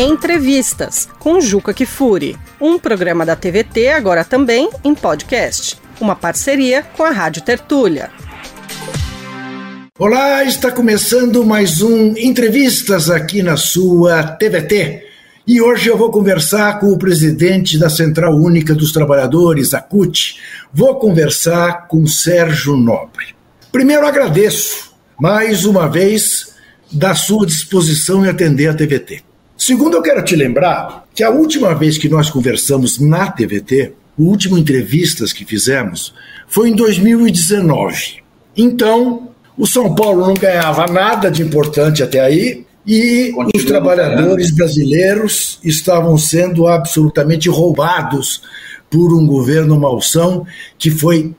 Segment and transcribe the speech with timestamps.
[0.00, 7.02] Entrevistas com Juca Kifuri, um programa da TVT agora também em podcast, uma parceria com
[7.02, 8.08] a Rádio Tertúlia.
[9.98, 15.04] Olá, está começando mais um Entrevistas aqui na sua TVT.
[15.44, 20.36] E hoje eu vou conversar com o presidente da Central Única dos Trabalhadores, a CUT.
[20.72, 23.34] Vou conversar com Sérgio Nobre.
[23.72, 26.54] Primeiro agradeço, mais uma vez,
[26.92, 29.26] da sua disposição em atender a TVT.
[29.58, 34.22] Segundo, eu quero te lembrar que a última vez que nós conversamos na TVT, o
[34.22, 36.14] último entrevistas que fizemos,
[36.46, 38.22] foi em 2019.
[38.56, 44.50] Então, o São Paulo não ganhava nada de importante até aí, e Continua os trabalhadores
[44.52, 48.40] brasileiros estavam sendo absolutamente roubados
[48.88, 50.46] por um governo malsão
[50.78, 51.34] que foi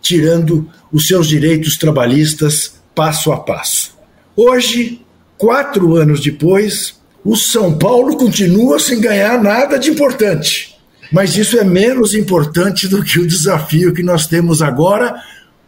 [0.00, 3.96] tirando os seus direitos trabalhistas passo a passo.
[4.36, 5.00] Hoje,
[5.38, 10.76] quatro anos depois, o São Paulo continua sem ganhar nada de importante.
[11.12, 15.14] Mas isso é menos importante do que o desafio que nós temos agora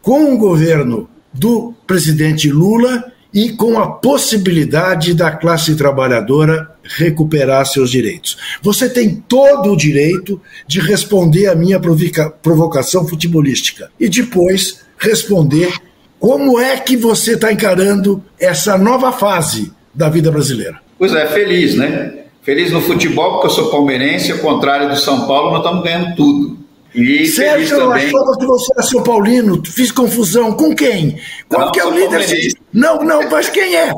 [0.01, 7.91] com o governo do presidente Lula e com a possibilidade da classe trabalhadora recuperar seus
[7.91, 8.39] direitos.
[8.63, 15.73] Você tem todo o direito de responder à minha provocação futebolística e depois responder
[16.19, 20.84] como é que você está encarando essa nova fase da vida brasileira.
[20.99, 22.25] Pois é, feliz, né?
[22.43, 26.15] Feliz no futebol, porque eu sou palmeirense, ao contrário do São Paulo, nós estamos ganhando
[26.15, 26.65] tudo.
[26.95, 30.53] E Sérgio, eu achava que você era São Paulino, fiz confusão.
[30.53, 31.19] Com quem?
[31.49, 32.55] Qual não, que é o líder?
[32.73, 33.93] Não, não, mas quem é?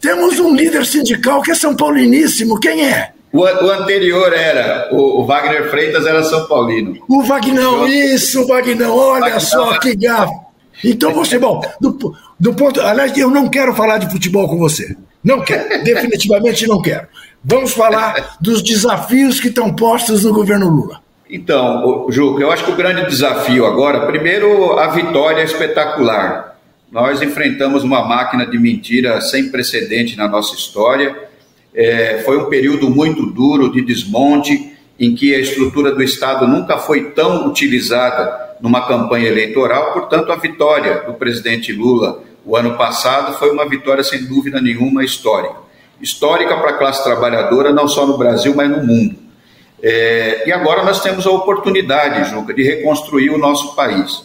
[0.00, 2.60] Temos um líder sindical que é São Pauliníssimo.
[2.60, 3.12] Quem é?
[3.32, 6.96] O, o anterior era, o, o, Wagner Freitas era São Paulino.
[7.08, 9.40] O Vagnão, isso, Vagnão, olha Vagnão.
[9.40, 10.32] só que gato.
[10.84, 12.80] Então você, bom, do, do ponto.
[12.82, 14.94] Aliás, eu não quero falar de futebol com você.
[15.26, 17.08] Não quero, definitivamente não quero.
[17.42, 21.00] Vamos falar dos desafios que estão postos no governo Lula.
[21.28, 26.56] Então, Juca, eu acho que o grande desafio agora, primeiro, a vitória espetacular.
[26.92, 31.16] Nós enfrentamos uma máquina de mentira sem precedente na nossa história.
[31.74, 36.78] É, foi um período muito duro de desmonte, em que a estrutura do Estado nunca
[36.78, 39.92] foi tão utilizada numa campanha eleitoral.
[39.92, 45.04] Portanto, a vitória do presidente Lula o ano passado foi uma vitória, sem dúvida nenhuma,
[45.04, 45.56] histórica.
[46.00, 49.16] Histórica para a classe trabalhadora, não só no Brasil, mas no mundo.
[49.82, 54.24] É, e agora nós temos a oportunidade, Juca, de reconstruir o nosso país.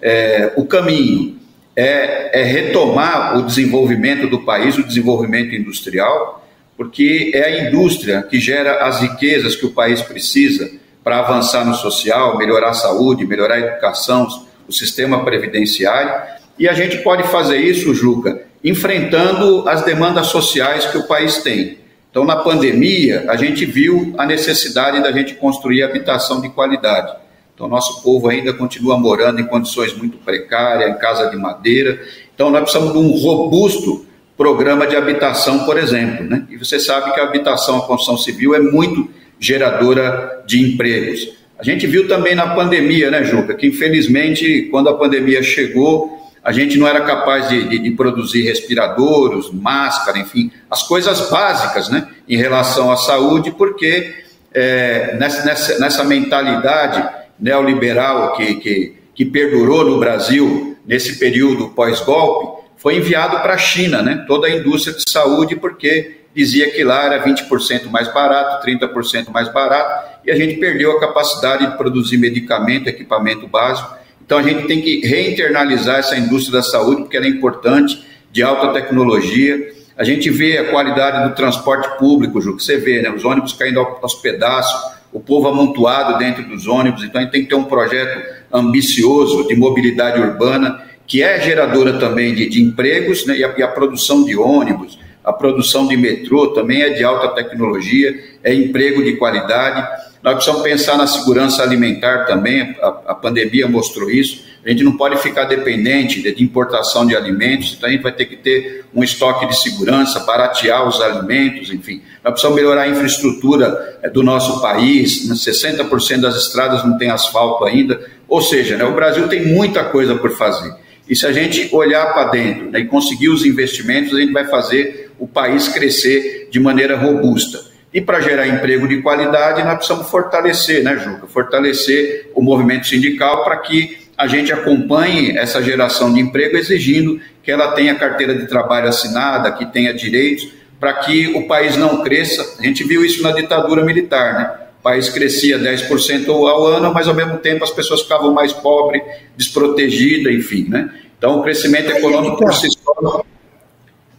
[0.00, 1.36] É, o caminho
[1.74, 6.46] é, é, retomar o desenvolvimento do país, o desenvolvimento industrial,
[6.76, 10.70] porque é a indústria que gera as riquezas que o país precisa
[11.02, 14.26] para avançar no social, melhorar a saúde, melhorar a educação,
[14.68, 16.36] o sistema previdenciário.
[16.58, 21.78] E a gente pode fazer isso, Juca, enfrentando as demandas sociais que o país tem.
[22.10, 27.14] Então, na pandemia, a gente viu a necessidade da gente construir habitação de qualidade.
[27.54, 32.00] Então, nosso povo ainda continua morando em condições muito precárias, em casa de madeira.
[32.34, 34.06] Então, nós precisamos de um robusto
[34.36, 36.24] programa de habitação, por exemplo.
[36.24, 36.46] Né?
[36.50, 39.08] E você sabe que a habitação, a construção civil, é muito
[39.38, 41.36] geradora de empregos.
[41.58, 46.52] A gente viu também na pandemia, né, Juca, que infelizmente, quando a pandemia chegou, a
[46.52, 52.06] gente não era capaz de, de, de, produzir respiradores, máscara, enfim, as coisas básicas né,
[52.28, 54.14] em relação à saúde, porque
[54.54, 57.04] é, nessa, nessa, nessa, mentalidade
[57.36, 64.00] neoliberal que, que, que perdurou no Brasil nesse período pós-golpe, foi enviado para a China,
[64.00, 69.30] né, toda a indústria de saúde, porque dizia que lá era 20% mais barato, 30%
[69.32, 74.42] mais barato, e a gente perdeu a capacidade de produzir medicamento, equipamento básico, então a
[74.42, 79.72] gente tem que reinternalizar essa indústria da saúde, porque ela é importante, de alta tecnologia.
[79.96, 83.10] A gente vê a qualidade do transporte público, Ju, que você vê, né?
[83.10, 87.04] os ônibus caindo aos pedaços, o povo amontoado dentro dos ônibus.
[87.04, 91.94] Então a gente tem que ter um projeto ambicioso de mobilidade urbana, que é geradora
[91.94, 93.38] também de, de empregos, né?
[93.38, 97.28] e, a, e a produção de ônibus, a produção de metrô também é de alta
[97.28, 98.12] tecnologia,
[98.42, 99.86] é emprego de qualidade.
[100.26, 104.44] Nós precisamos pensar na segurança alimentar também, a, a pandemia mostrou isso.
[104.64, 108.10] A gente não pode ficar dependente de, de, importação de alimentos, então a gente vai
[108.10, 112.02] ter que ter um estoque de segurança, baratear os alimentos, enfim.
[112.24, 116.18] Nós precisamos melhorar a infraestrutura é, do nosso país, 60% né?
[116.18, 120.36] das estradas não tem asfalto ainda, ou seja, né, o Brasil tem muita coisa por
[120.36, 120.74] fazer.
[121.08, 124.44] E se a gente olhar para dentro né, e conseguir os investimentos, a gente vai
[124.46, 127.75] fazer o país crescer de maneira robusta.
[127.96, 131.26] E para gerar emprego de qualidade, nós precisamos fortalecer, né, Juca?
[131.26, 137.50] Fortalecer o movimento sindical para que a gente acompanhe essa geração de emprego, exigindo que
[137.50, 140.46] ela tenha carteira de trabalho assinada, que tenha direitos,
[140.78, 142.56] para que o país não cresça.
[142.58, 144.66] A gente viu isso na ditadura militar, né?
[144.78, 149.00] O país crescia 10% ao ano, mas ao mesmo tempo as pessoas ficavam mais pobres,
[149.38, 150.90] desprotegidas, enfim, né?
[151.16, 153.24] Então o crescimento econômico por si só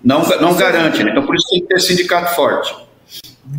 [0.03, 1.11] não, não garante, né?
[1.11, 2.86] Então por isso tem que ter sindicato forte.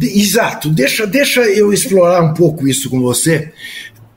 [0.00, 0.68] Exato.
[0.68, 3.52] Deixa, deixa eu explorar um pouco isso com você.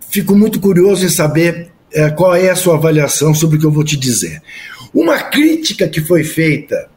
[0.10, 3.72] Fico muito curioso em saber é, qual é a sua avaliação sobre o que eu
[3.72, 4.42] vou te dizer.
[4.94, 6.90] Uma crítica que foi feita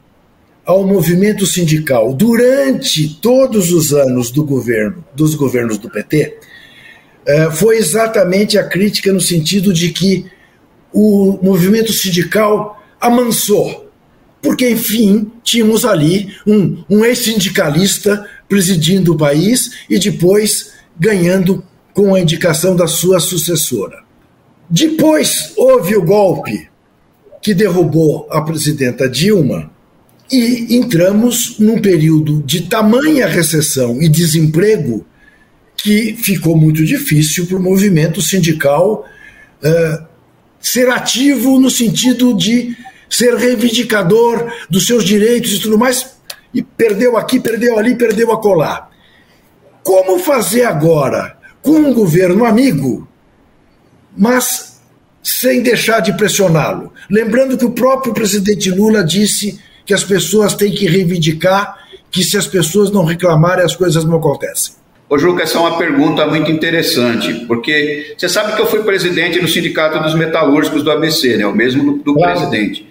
[0.65, 6.39] ao movimento sindical durante todos os anos do governo, dos governos do PT,
[7.27, 10.27] é, foi exatamente a crítica no sentido de que
[10.93, 13.84] o movimento sindical amansou,
[14.45, 21.65] porque, enfim, tínhamos ali um, um ex-sindicalista presidindo o país e depois ganhando
[21.95, 24.05] com a indicação da sua sucessora.
[24.69, 26.69] Depois houve o golpe
[27.41, 29.71] que derrubou a presidenta Dilma
[30.31, 35.07] e entramos num período de tamanha recessão e desemprego
[35.75, 39.07] que ficou muito difícil para o movimento sindical
[39.63, 40.07] uh,
[40.61, 42.77] ser ativo no sentido de
[43.15, 46.17] ser reivindicador dos seus direitos e tudo mais,
[46.53, 48.89] e perdeu aqui, perdeu ali, perdeu acolá.
[49.83, 53.07] Como fazer agora com um governo amigo,
[54.17, 54.81] mas
[55.23, 56.93] sem deixar de pressioná-lo?
[57.09, 61.77] Lembrando que o próprio presidente Lula disse que as pessoas têm que reivindicar
[62.11, 64.75] que se as pessoas não reclamarem, as coisas não acontecem.
[65.09, 69.39] Ô, Juca, essa é uma pergunta muito interessante, porque você sabe que eu fui presidente
[69.39, 71.47] do Sindicato dos Metalúrgicos do ABC, né?
[71.47, 72.39] o mesmo do, do claro.
[72.39, 72.84] presidente.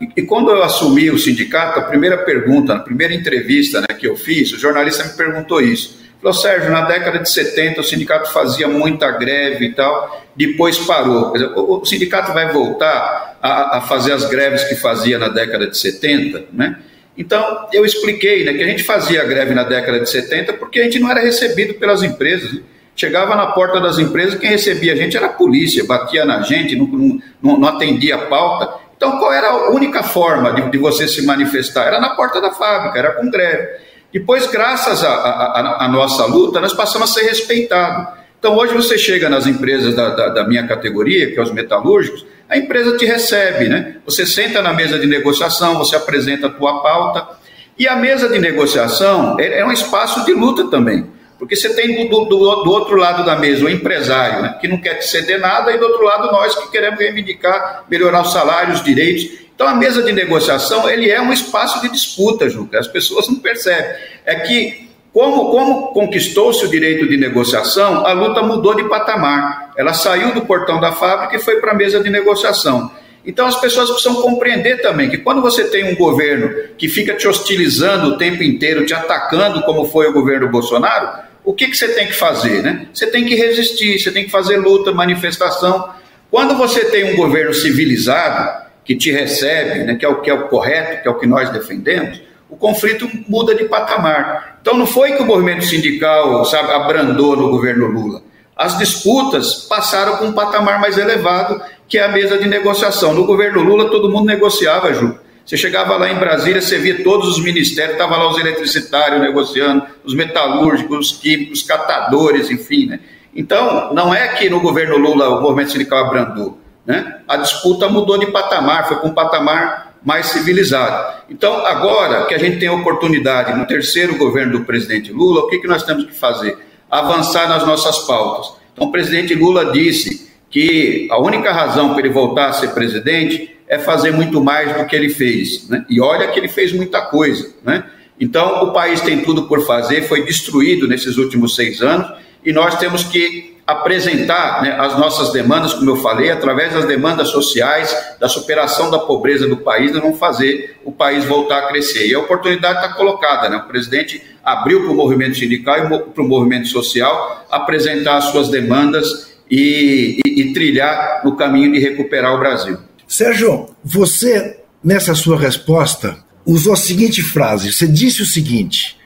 [0.00, 4.16] E, quando eu assumi o sindicato, a primeira pergunta, na primeira entrevista né, que eu
[4.16, 5.98] fiz, o jornalista me perguntou isso.
[6.20, 11.32] Falou, Sérgio, na década de 70 o sindicato fazia muita greve e tal, depois parou.
[11.32, 15.68] Dizer, o, o, sindicato vai voltar a, a, fazer as greves que fazia na década
[15.68, 16.78] de 70, né?
[17.16, 20.84] Então, eu expliquei né, que a gente fazia greve na década de 70 porque a
[20.84, 22.52] gente não era recebido pelas empresas.
[22.52, 22.62] Né?
[22.94, 26.76] Chegava na porta das empresas, quem recebia a gente era a polícia, batia na gente,
[26.76, 28.72] não, não, não atendia a pauta.
[28.98, 31.86] Então, qual era a única forma de, de, você se manifestar?
[31.86, 33.68] Era na porta da fábrica, era com greve.
[34.12, 38.18] Depois, graças à nossa luta, nós passamos a ser respeitados.
[38.40, 42.26] Então, hoje você chega nas empresas da, da, da minha categoria, que é os metalúrgicos,
[42.48, 43.98] a empresa te recebe, né?
[44.04, 47.38] Você senta na mesa de negociação, você apresenta a tua pauta,
[47.78, 51.06] e a mesa de negociação é, é um espaço de luta também,
[51.38, 54.78] porque você tem do, do, do outro lado da mesa o empresário, né, que não
[54.78, 58.78] quer te ceder nada, e do outro lado nós que queremos reivindicar, melhorar os salários,
[58.78, 59.46] os direitos.
[59.54, 63.36] Então a mesa de negociação ele é um espaço de disputa, Juca, as pessoas não
[63.36, 63.96] percebem.
[64.24, 69.72] É que como, como conquistou-se o direito de negociação, a luta mudou de patamar.
[69.76, 72.90] Ela saiu do portão da fábrica e foi para a mesa de negociação.
[73.24, 77.26] Então as pessoas precisam compreender também que quando você tem um governo que fica te
[77.26, 81.88] hostilizando o tempo inteiro, te atacando, como foi o governo Bolsonaro, o que, que você
[81.94, 82.62] tem que fazer?
[82.62, 82.88] Né?
[82.92, 85.88] Você tem que resistir, você tem que fazer luta, manifestação.
[86.30, 90.34] Quando você tem um governo civilizado, que te recebe, né, que, é o, que é
[90.34, 94.58] o correto, que é o que nós defendemos, o conflito muda de patamar.
[94.60, 98.20] Então não foi que o movimento sindical sabe, abrandou no governo Lula.
[98.54, 103.14] As disputas passaram para um patamar mais elevado, que é a mesa de negociação.
[103.14, 105.18] No governo Lula todo mundo negociava, Ju.
[105.48, 109.82] Você chegava lá em Brasília, você via todos os ministérios, estavam lá os eletricitários negociando,
[110.04, 112.84] os metalúrgicos, os químicos, os catadores, enfim.
[112.84, 113.00] Né?
[113.34, 116.60] Então, não é que no governo Lula o movimento sindical abrandou.
[116.84, 117.20] Né?
[117.26, 121.22] A disputa mudou de patamar, foi para um patamar mais civilizado.
[121.30, 125.48] Então, agora que a gente tem a oportunidade no terceiro governo do presidente Lula, o
[125.48, 126.58] que, que nós temos que fazer?
[126.90, 128.52] Avançar nas nossas pautas.
[128.74, 133.56] Então, o presidente Lula disse que a única razão para ele voltar a ser presidente
[133.68, 135.68] é fazer muito mais do que ele fez.
[135.68, 135.84] Né?
[135.88, 137.54] E olha que ele fez muita coisa.
[137.62, 137.84] Né?
[138.18, 142.10] Então, o país tem tudo por fazer, foi destruído nesses últimos seis anos,
[142.44, 147.28] e nós temos que apresentar né, as nossas demandas, como eu falei, através das demandas
[147.28, 152.08] sociais, da superação da pobreza do país, nós vamos fazer o país voltar a crescer.
[152.08, 153.58] E a oportunidade está colocada, né?
[153.58, 158.48] o presidente abriu para o movimento sindical e para o movimento social apresentar as suas
[158.48, 162.78] demandas e, e, e trilhar no caminho de recuperar o Brasil.
[163.06, 168.96] Sérgio, você, nessa sua resposta, usou a seguinte frase: você disse o seguinte,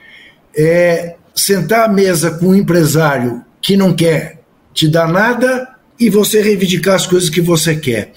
[0.55, 4.41] é, sentar à mesa com um empresário que não quer
[4.73, 5.69] te dar nada
[5.99, 8.11] e você reivindicar as coisas que você quer.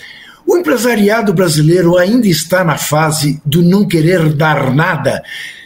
[0.47, 5.23] O empresariado brasileiro ainda está na fase do não querer dar nada,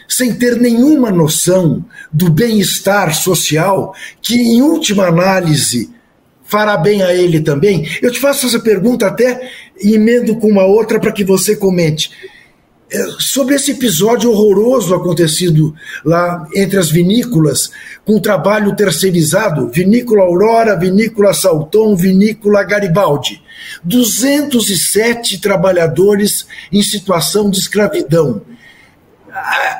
[0.07, 5.89] sem ter nenhuma noção do bem-estar social, que em última análise
[6.51, 7.87] fará bem a ele também.
[8.01, 9.49] Eu te faço essa pergunta até
[9.81, 12.11] e emendo com uma outra para que você comente.
[12.93, 17.71] é, sobre esse episódio horroroso acontecido lá entre as vinícolas,
[18.03, 23.41] com trabalho terceirizado, vinícola Aurora, vinícola Salton, vinícola Garibaldi.
[23.85, 28.41] 207 trabalhadores em situação de escravidão.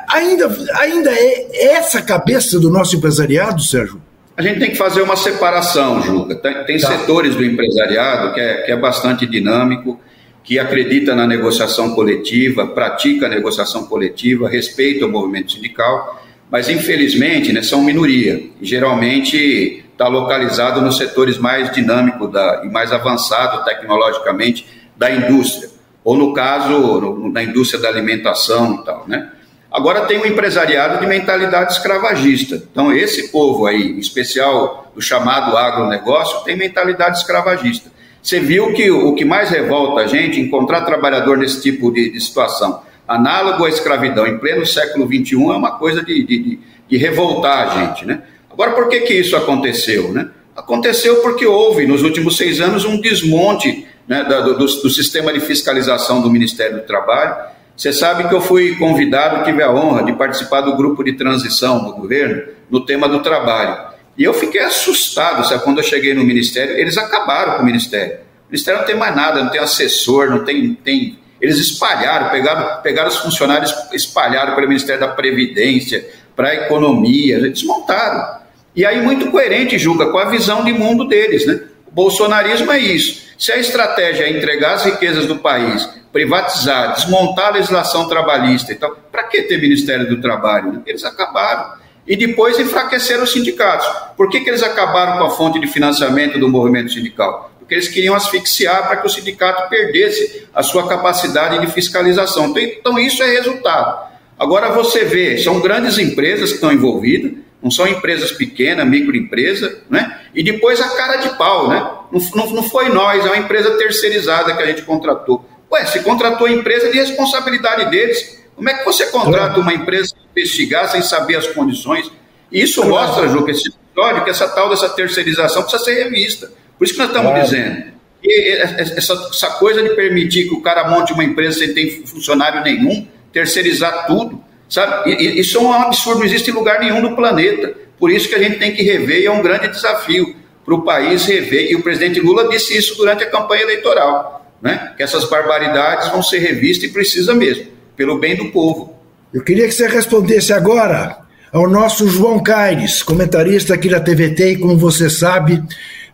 [0.08, 4.00] Ainda, ainda é essa cabeça do nosso empresariado, Sérgio?
[4.42, 6.34] A gente tem que fazer uma separação, Juca.
[6.34, 6.88] Tem, tem tá.
[6.88, 10.00] setores do empresariado que é, que é bastante dinâmico
[10.42, 16.20] que acredita na negociação coletiva, pratica a negociação coletiva, respeita o movimento sindical,
[16.50, 18.42] mas infelizmente né, são minoria.
[18.60, 25.70] Geralmente está localizado nos setores mais dinâmicos da, e mais avançados tecnologicamente da indústria,
[26.02, 29.04] ou no caso, no, na indústria da alimentação e tal.
[29.06, 29.30] Né?
[29.72, 32.62] Agora tem um empresariado de mentalidade escravagista.
[32.70, 37.90] Então, esse povo aí, em especial do chamado agronegócio, tem mentalidade escravagista.
[38.22, 42.20] Você viu que o que mais revolta a gente encontrar trabalhador nesse tipo de, de
[42.20, 47.68] situação, análogo à escravidão em pleno século XXI, é uma coisa de, de, de revoltar
[47.68, 48.04] a gente.
[48.04, 48.22] Né?
[48.50, 50.12] Agora, por que, que isso aconteceu?
[50.12, 50.28] Né?
[50.54, 55.40] Aconteceu porque houve, nos últimos seis anos, um desmonte né, do, do, do sistema de
[55.40, 57.34] fiscalização do Ministério do Trabalho.
[57.76, 61.84] Você sabe que eu fui convidado, tive a honra de participar do grupo de transição
[61.84, 63.92] do governo no tema do trabalho.
[64.16, 65.64] E eu fiquei assustado, sabe?
[65.64, 68.18] Quando eu cheguei no ministério, eles acabaram com o ministério.
[68.46, 70.74] O ministério não tem mais nada, não tem assessor, não tem.
[70.74, 71.18] tem...
[71.40, 77.40] Eles espalharam, pegaram, pegaram os funcionários, espalharam para o Ministério da Previdência, para a economia,
[77.40, 78.42] desmontaram.
[78.76, 81.60] E aí, muito coerente, julga, com a visão de mundo deles, né?
[81.86, 83.31] O bolsonarismo é isso.
[83.42, 88.76] Se a estratégia é entregar as riquezas do país, privatizar, desmontar a legislação trabalhista e
[88.76, 90.80] tal, para que ter Ministério do Trabalho?
[90.86, 91.72] Eles acabaram
[92.06, 93.84] e depois enfraqueceram os sindicatos.
[94.16, 97.50] Por que, que eles acabaram com a fonte de financiamento do movimento sindical?
[97.58, 102.50] Porque eles queriam asfixiar para que o sindicato perdesse a sua capacidade de fiscalização.
[102.50, 104.08] Então, então, isso é resultado.
[104.38, 110.20] Agora você vê, são grandes empresas que estão envolvidas, não são empresas pequenas, microempresa, né?
[110.32, 112.01] E depois a cara de pau, né?
[112.12, 115.48] Não, não, foi nós, é uma empresa terceirizada que a gente contratou.
[115.70, 118.42] Ué, se contratou a empresa de responsabilidade deles.
[118.54, 122.12] Como é que você contrata uma empresa para investigar sem saber as condições?
[122.50, 126.52] Isso mostra, Ju, que esse episódio, que essa tal dessa terceirização precisa ser revista.
[126.76, 127.44] Por isso que nós estamos claro.
[127.44, 127.92] dizendo.
[128.22, 132.62] E essa, essa coisa de permitir que o cara monte uma empresa sem ter funcionário
[132.62, 135.10] nenhum, terceirizar tudo, sabe?
[135.40, 137.74] Isso é um absurdo, não existe em lugar nenhum do planeta.
[137.98, 140.82] Por isso que a gente tem que rever e é um grande desafio para o
[140.82, 141.70] país rever.
[141.70, 144.92] E o presidente Lula disse isso durante a campanha eleitoral, né?
[144.96, 147.66] que essas barbaridades vão ser revistas e precisa mesmo
[147.96, 148.96] pelo bem do povo.
[149.32, 151.18] Eu queria que você respondesse agora
[151.52, 155.62] ao nosso João Caires, comentarista aqui da TVT e, como você sabe,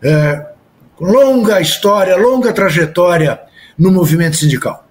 [0.01, 0.45] é,
[0.99, 3.39] longa história, longa trajetória
[3.77, 4.85] no movimento sindical.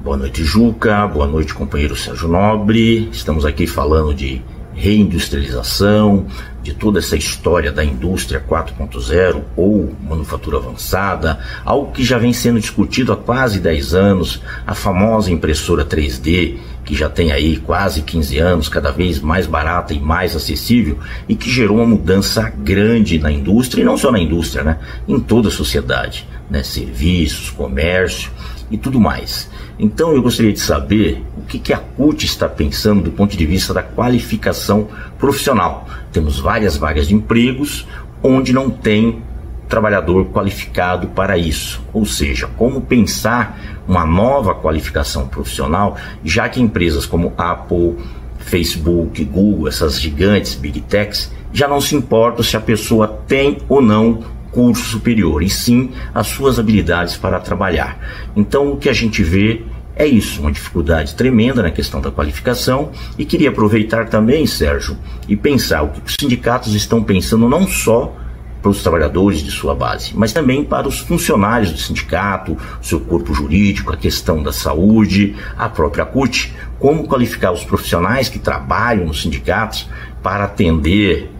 [0.00, 1.06] Boa noite, Juca.
[1.08, 3.08] Boa noite, companheiro Sérgio Nobre.
[3.12, 4.40] Estamos aqui falando de
[4.78, 6.26] reindustrialização,
[6.62, 12.60] de toda essa história da indústria 4.0 ou manufatura avançada, algo que já vem sendo
[12.60, 18.38] discutido há quase 10 anos, a famosa impressora 3D, que já tem aí quase 15
[18.38, 23.30] anos, cada vez mais barata e mais acessível, e que gerou uma mudança grande na
[23.30, 24.78] indústria, e não só na indústria, né?
[25.06, 26.62] em toda a sociedade, né?
[26.62, 28.30] serviços, comércio
[28.70, 29.48] e tudo mais.
[29.78, 33.46] Então eu gostaria de saber o que, que a CUT está pensando do ponto de
[33.46, 35.88] vista da qualificação profissional.
[36.12, 37.86] Temos várias vagas de empregos
[38.22, 39.22] onde não tem
[39.68, 41.80] trabalhador qualificado para isso.
[41.92, 47.96] Ou seja, como pensar uma nova qualificação profissional, já que empresas como Apple,
[48.38, 53.80] Facebook, Google, essas gigantes Big Techs, já não se importam se a pessoa tem ou
[53.80, 57.98] não curso superior, e sim as suas habilidades para trabalhar.
[58.34, 59.62] Então, o que a gente vê
[59.98, 62.92] é isso, uma dificuldade tremenda na questão da qualificação.
[63.18, 64.96] E queria aproveitar também, Sérgio,
[65.28, 68.14] e pensar o que os sindicatos estão pensando não só
[68.62, 73.34] para os trabalhadores de sua base, mas também para os funcionários do sindicato, seu corpo
[73.34, 79.22] jurídico, a questão da saúde, a própria CUT, como qualificar os profissionais que trabalham nos
[79.22, 79.88] sindicatos
[80.22, 81.30] para atender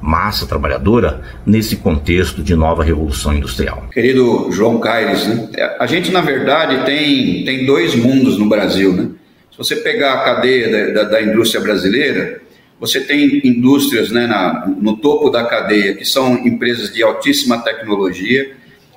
[0.00, 3.88] massa trabalhadora nesse contexto de nova revolução industrial.
[3.92, 5.48] Querido João Caires, né?
[5.78, 8.92] a gente na verdade tem, tem dois mundos no Brasil.
[8.92, 9.10] Né?
[9.50, 12.40] Se você pegar a cadeia da, da, da indústria brasileira,
[12.80, 18.52] você tem indústrias né, na, no topo da cadeia que são empresas de altíssima tecnologia,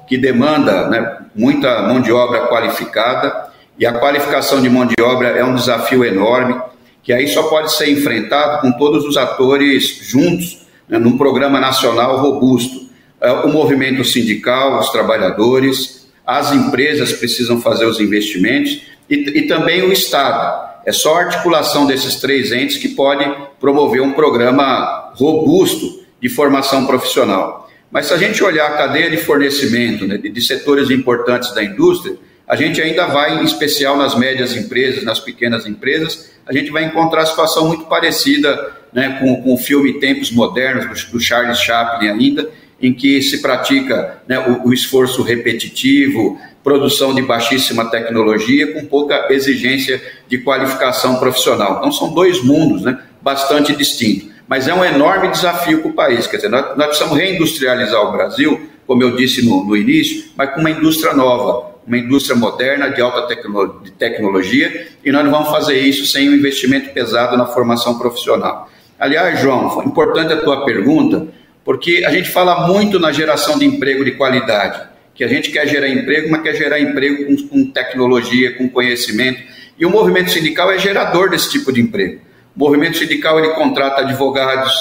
[0.07, 3.49] que demanda né, muita mão de obra qualificada,
[3.79, 6.55] e a qualificação de mão de obra é um desafio enorme
[7.03, 12.17] que aí só pode ser enfrentado com todos os atores juntos, né, num programa nacional
[12.17, 12.89] robusto.
[13.19, 19.81] É, o movimento sindical, os trabalhadores, as empresas precisam fazer os investimentos e, e também
[19.83, 20.71] o Estado.
[20.85, 23.23] É só a articulação desses três entes que pode
[23.59, 27.69] promover um programa robusto de formação profissional.
[27.91, 31.63] Mas se a gente olhar a cadeia de fornecimento né, de, de setores importantes da
[31.63, 32.15] indústria,
[32.51, 36.83] a gente ainda vai, em especial nas médias empresas, nas pequenas empresas, a gente vai
[36.83, 42.09] encontrar situação muito parecida né, com, com o filme Tempos Modernos, do, do Charles Chaplin
[42.09, 42.49] ainda,
[42.81, 49.27] em que se pratica né, o, o, esforço repetitivo, produção de baixíssima tecnologia, com pouca
[49.29, 51.77] exigência de qualificação profissional.
[51.77, 54.29] Então, são dois mundos né, bastante distintos.
[54.45, 56.27] Mas é um enorme desafio para o país.
[56.27, 60.53] Quer dizer, nós, nós precisamos reindustrializar o Brasil, como eu disse no, no início, mas
[60.53, 65.31] com uma indústria nova, uma indústria moderna de alta tecno, de tecnologia, e nós não
[65.31, 68.69] vamos fazer isso sem um investimento pesado na formação profissional.
[68.99, 71.27] Aliás, João, foi importante a tua pergunta,
[71.65, 75.67] porque a gente fala muito na geração de emprego de qualidade, que a gente quer
[75.67, 79.41] gerar emprego, mas quer gerar emprego com, com tecnologia, com conhecimento,
[79.77, 82.21] e o movimento sindical é gerador desse tipo de emprego.
[82.55, 84.73] O movimento sindical ele contrata advogados,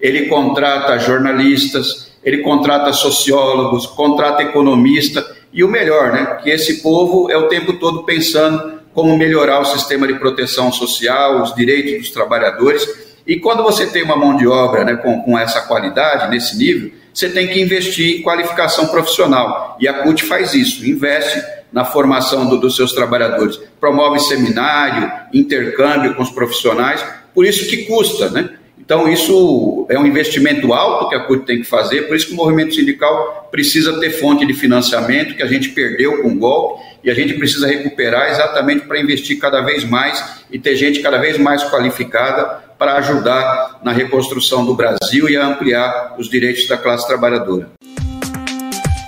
[0.00, 7.30] ele contrata jornalistas, ele contrata sociólogos, contrata economista, e o melhor, né, que esse povo
[7.30, 12.10] é o tempo todo pensando como melhorar o sistema de proteção social, os direitos dos
[12.10, 12.86] trabalhadores,
[13.26, 16.90] e quando você tem uma mão de obra né, com, com essa qualidade, nesse nível,
[17.14, 19.76] você tem que investir em qualificação profissional.
[19.78, 21.42] E a CUT faz isso, investe
[21.72, 27.04] na formação do, dos seus trabalhadores, promove seminário, intercâmbio com os profissionais,
[27.34, 28.50] por isso que custa, né?
[28.92, 32.34] Então, isso é um investimento alto que a CUT tem que fazer, por isso que
[32.34, 36.84] o movimento sindical precisa ter fonte de financiamento que a gente perdeu com o golpe
[37.02, 41.16] e a gente precisa recuperar exatamente para investir cada vez mais e ter gente cada
[41.16, 42.44] vez mais qualificada
[42.78, 47.70] para ajudar na reconstrução do Brasil e a ampliar os direitos da classe trabalhadora.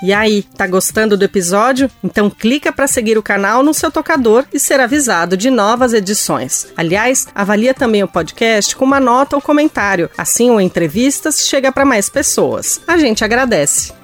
[0.05, 1.91] E aí, tá gostando do episódio?
[2.05, 6.67] Então clica para seguir o canal no seu tocador e ser avisado de novas edições.
[6.77, 10.11] Aliás, avalia também o podcast com uma nota ou comentário.
[10.19, 12.83] Assim o Entrevistas chega para mais pessoas.
[12.87, 13.95] A gente agradece.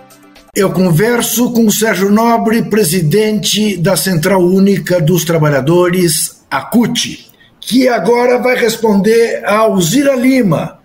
[0.56, 7.88] Eu converso com o Sérgio Nobre, presidente da Central Única dos Trabalhadores, a CUT, que
[7.88, 10.78] agora vai responder a Alzira Lima,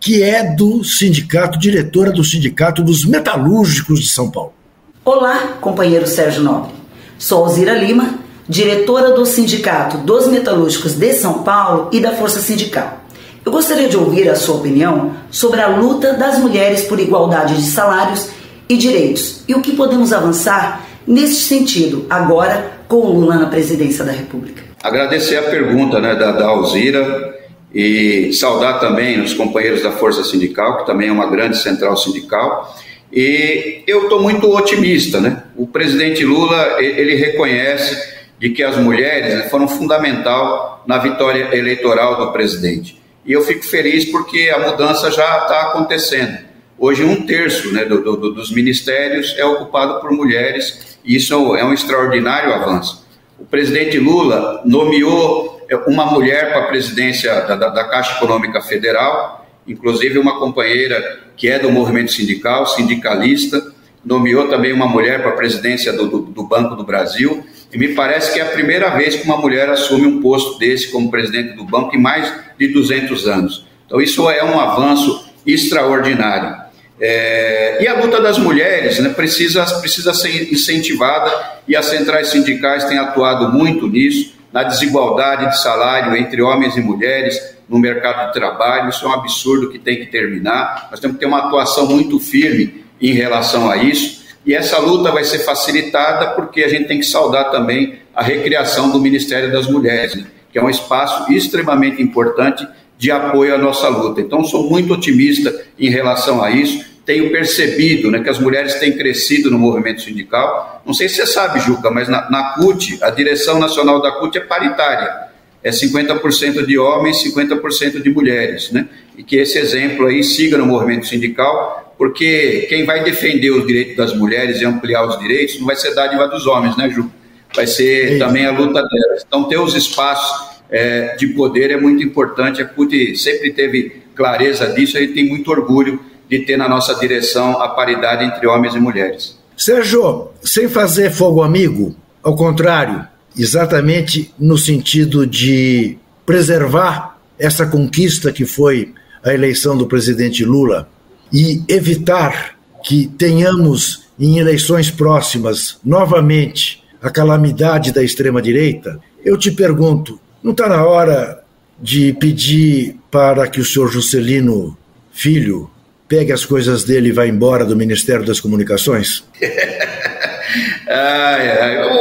[0.00, 4.61] que é do sindicato, diretora do Sindicato dos Metalúrgicos de São Paulo.
[5.04, 6.70] Olá, companheiro Sérgio Nobre.
[7.18, 13.00] Sou Alzira Lima, diretora do Sindicato dos Metalúrgicos de São Paulo e da Força Sindical.
[13.44, 17.62] Eu gostaria de ouvir a sua opinião sobre a luta das mulheres por igualdade de
[17.62, 18.28] salários
[18.68, 24.04] e direitos e o que podemos avançar nesse sentido agora com o Lula na presidência
[24.04, 24.62] da República.
[24.84, 27.40] Agradecer a pergunta né, da, da Alzira
[27.74, 32.72] e saudar também os companheiros da Força Sindical, que também é uma grande central sindical.
[33.12, 35.44] E eu estou muito otimista, né?
[35.54, 42.32] O presidente Lula ele reconhece de que as mulheres foram fundamental na vitória eleitoral do
[42.32, 43.00] presidente.
[43.24, 46.38] E eu fico feliz porque a mudança já está acontecendo.
[46.78, 51.64] Hoje, um terço né, do, do, dos ministérios é ocupado por mulheres, e isso é
[51.64, 53.06] um extraordinário avanço.
[53.38, 58.60] O presidente Lula nomeou é, uma mulher para a presidência da, da, da Caixa Econômica
[58.60, 63.72] Federal, inclusive uma companheira que é do movimento sindical, sindicalista,
[64.04, 67.88] nomeou também uma mulher para a presidência do, do, do, Banco do Brasil, e me
[67.94, 71.54] parece que é a primeira vez que uma mulher assume um posto desse como presidente
[71.56, 73.66] do banco em mais de 200 anos.
[73.86, 76.62] Então, isso é um avanço extraordinário.
[77.00, 81.32] É, e a luta das mulheres né, precisa, precisa ser incentivada
[81.66, 86.80] e as centrais sindicais têm atuado muito nisso, na desigualdade de salário entre homens e
[86.80, 88.90] mulheres no mercado de trabalho.
[88.90, 90.88] Isso é um absurdo que tem que terminar.
[90.90, 94.22] Nós temos que ter uma atuação muito firme em relação a isso.
[94.44, 98.90] E essa luta vai ser facilitada porque a gente tem que saudar também a recriação
[98.90, 102.66] do Ministério das Mulheres, né, que é um espaço extremamente importante
[102.98, 104.20] de apoio à nossa luta.
[104.20, 108.92] Então, sou muito otimista em relação a isso tenho percebido né, que as mulheres têm
[108.92, 110.82] crescido no movimento sindical.
[110.86, 114.36] Não sei se você sabe, Juca, mas na, na CUT, a direção nacional da CUT
[114.38, 115.32] é paritária.
[115.64, 118.70] É 50% de homens, 50% de mulheres.
[118.70, 118.88] Né?
[119.16, 123.96] E que esse exemplo aí siga no movimento sindical, porque quem vai defender os direitos
[123.96, 127.10] das mulheres e ampliar os direitos não vai ser dádiva dos homens, né, Ju?
[127.54, 129.24] Vai ser também a luta delas.
[129.26, 132.62] Então, ter os espaços é, de poder é muito importante.
[132.62, 136.94] A CUT sempre teve clareza disso, a gente tem muito orgulho de ter na nossa
[136.94, 139.38] direção a paridade entre homens e mulheres.
[139.56, 143.06] Sérgio, sem fazer fogo amigo, ao contrário,
[143.36, 150.88] exatamente no sentido de preservar essa conquista que foi a eleição do presidente Lula
[151.32, 160.20] e evitar que tenhamos em eleições próximas, novamente, a calamidade da extrema-direita, eu te pergunto:
[160.42, 161.42] não está na hora
[161.80, 164.76] de pedir para que o senhor Juscelino
[165.12, 165.68] Filho
[166.12, 169.24] pegue as coisas dele e vá embora do Ministério das Comunicações?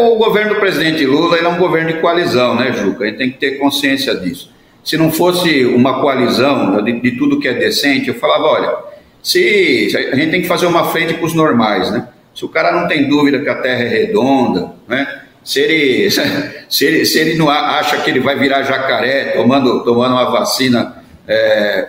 [0.01, 3.05] O governo do presidente Lula é um governo de coalizão, né, Juca?
[3.05, 4.51] A gente tem que ter consciência disso.
[4.83, 8.75] Se não fosse uma coalizão de, de tudo que é decente, eu falava, olha,
[9.23, 12.09] se a gente tem que fazer uma frente para os normais, né?
[12.35, 15.21] Se o cara não tem dúvida que a Terra é redonda, né?
[15.41, 16.11] Se ele,
[16.69, 21.01] se ele, se ele não acha que ele vai virar jacaré tomando, tomando uma vacina
[21.25, 21.87] é,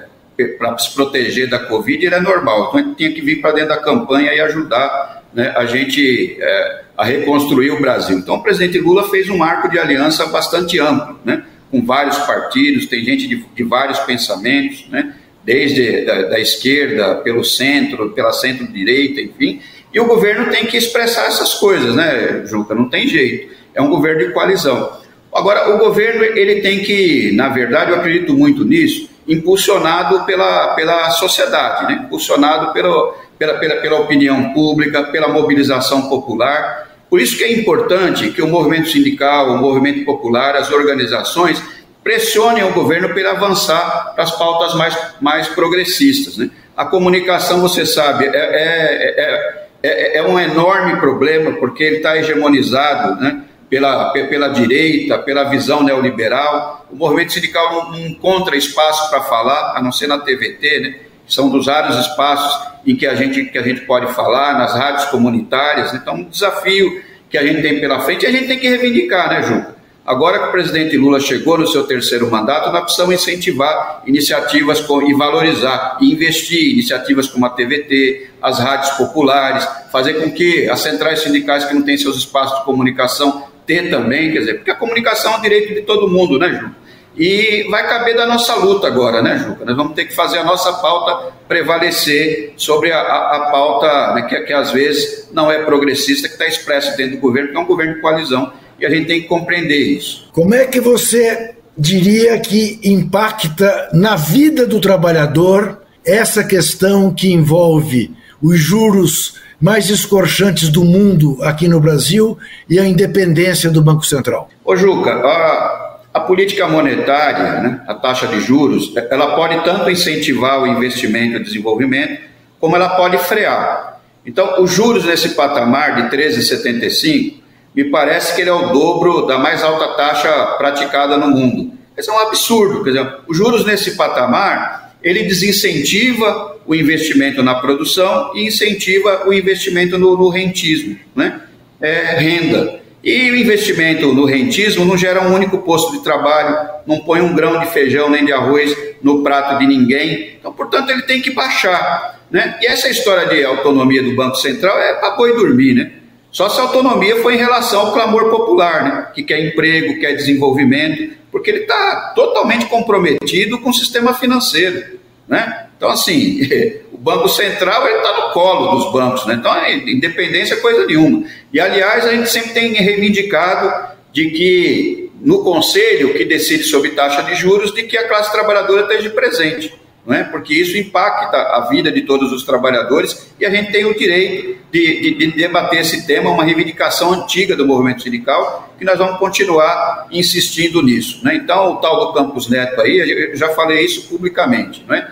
[0.59, 2.68] para se proteger da Covid, é normal.
[2.68, 6.83] Então ele tinha que vir para dentro da campanha e ajudar né, a gente é,
[6.97, 8.18] a reconstruir o Brasil.
[8.18, 12.87] Então o presidente Lula fez um marco de aliança bastante amplo, né, com vários partidos,
[12.87, 15.14] tem gente de, de vários pensamentos, né,
[15.45, 19.61] desde da, da esquerda, pelo centro, pela centro-direita, enfim.
[19.92, 22.75] E o governo tem que expressar essas coisas, né, Juca?
[22.75, 23.53] Não tem jeito.
[23.75, 25.01] É um governo de coalizão.
[25.35, 31.11] Agora, o governo ele tem que, na verdade, eu acredito muito nisso, impulsionado pela, pela
[31.11, 32.02] sociedade, né?
[32.04, 36.90] impulsionado pela, pela, pela, pela opinião pública, pela mobilização popular.
[37.08, 41.62] Por isso que é importante que o movimento sindical, o movimento popular, as organizações
[42.02, 46.37] pressionem o governo para avançar para as pautas mais, mais progressistas.
[46.37, 46.50] Né?
[46.76, 52.16] A comunicação, você sabe, é, é, é, é, é um enorme problema porque ele está
[52.16, 53.42] hegemonizado né?
[53.72, 56.87] Pela, pela direita, pela visão neoliberal.
[56.92, 60.94] O movimento sindical não, encontra espaço para falar, a não ser na TVT, né?
[61.26, 65.06] são dos vários espaços em que a gente, que a gente pode falar, nas rádios
[65.06, 65.94] comunitárias.
[65.94, 69.42] Então, um desafio que a gente tem pela frente, a gente tem que reivindicar, né,
[69.42, 69.74] Juca?
[70.04, 75.00] Agora que o presidente Lula chegou no seu terceiro mandato, nós precisamos incentivar iniciativas com,
[75.00, 80.80] e valorizar e investir iniciativas como a TVT, as rádios populares, fazer com que as
[80.80, 84.75] centrais sindicais que não têm seus espaços de comunicação ter também, quer dizer, porque a
[84.75, 86.70] comunicação é um direito de todo mundo, né, Ju?
[87.16, 89.64] E vai caber da nossa luta agora, né, Juca?
[89.64, 94.22] Nós vamos ter que fazer a nossa pauta prevalecer sobre a, a, a pauta né,
[94.22, 97.61] que, que às vezes não é progressista, que está expressa dentro do governo, que é
[97.61, 100.29] um governo de coalizão e a gente tem que compreender isso.
[100.33, 108.12] Como é que você diria que impacta na vida do trabalhador essa questão que envolve
[108.42, 112.37] os juros mais escorchantes do mundo aqui no Brasil
[112.68, 114.51] e a independência do Banco Central?
[114.64, 120.61] Ô Juca, a, a política monetária, né, a taxa de juros, ela pode tanto incentivar
[120.61, 122.20] o investimento e o desenvolvimento,
[122.59, 124.01] como ela pode frear.
[124.27, 127.35] Então, os juros nesse patamar de 13,75
[127.72, 131.72] me parece que ele é o dobro da mais alta taxa praticada no mundo.
[131.96, 132.83] Isso é um absurdo.
[132.83, 139.33] Quer dizer, os juros nesse patamar, ele desincentiva o investimento na produção e incentiva o
[139.33, 141.41] investimento no, no rentismo, né?
[141.81, 142.81] É, renda.
[143.03, 147.35] E o investimento no rentismo não gera um único posto de trabalho, não põe um
[147.35, 150.37] grão de feijão nem de arroz no prato de ninguém.
[150.38, 152.21] Então, portanto, ele tem que baixar.
[152.31, 152.59] Né?
[152.62, 155.91] E essa história de autonomia do Banco Central é para boi dormir, né?
[156.33, 159.09] Só se a autonomia foi em relação ao clamor popular, né?
[159.14, 164.99] que quer emprego, quer desenvolvimento, porque ele está totalmente comprometido com o sistema financeiro.
[165.29, 165.66] Né?
[165.77, 166.40] Então, assim,
[166.90, 169.35] o Banco Central está no colo dos bancos, né?
[169.35, 169.55] então
[169.87, 171.25] independência é coisa nenhuma.
[171.53, 177.23] E, aliás, a gente sempre tem reivindicado de que no conselho que decide sobre taxa
[177.23, 180.25] de juros, de que a classe trabalhadora esteja presente não é?
[180.25, 184.59] porque isso impacta a vida de todos os trabalhadores e a gente tem o direito
[184.73, 189.19] de, de, de, debater esse tema, uma reivindicação antiga do movimento sindical, que nós vamos
[189.19, 191.25] continuar insistindo nisso.
[191.25, 191.37] Né?
[191.37, 195.09] Então, o tal do Campos Neto aí, eu já falei isso publicamente, não é?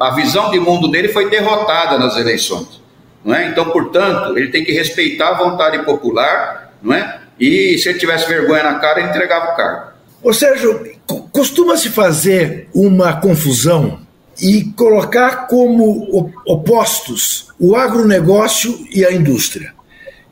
[0.00, 2.80] a visão de mundo dele foi derrotada nas eleições.
[3.24, 3.48] Não é?
[3.48, 7.20] Então, portanto, ele tem que respeitar a vontade popular, não é?
[7.38, 9.90] e se ele tivesse vergonha na cara, ele entregava o cargo.
[10.22, 10.86] Ô Sérgio,
[11.32, 13.99] costuma-se fazer uma confusão
[14.42, 19.72] e colocar como opostos o agronegócio e a indústria.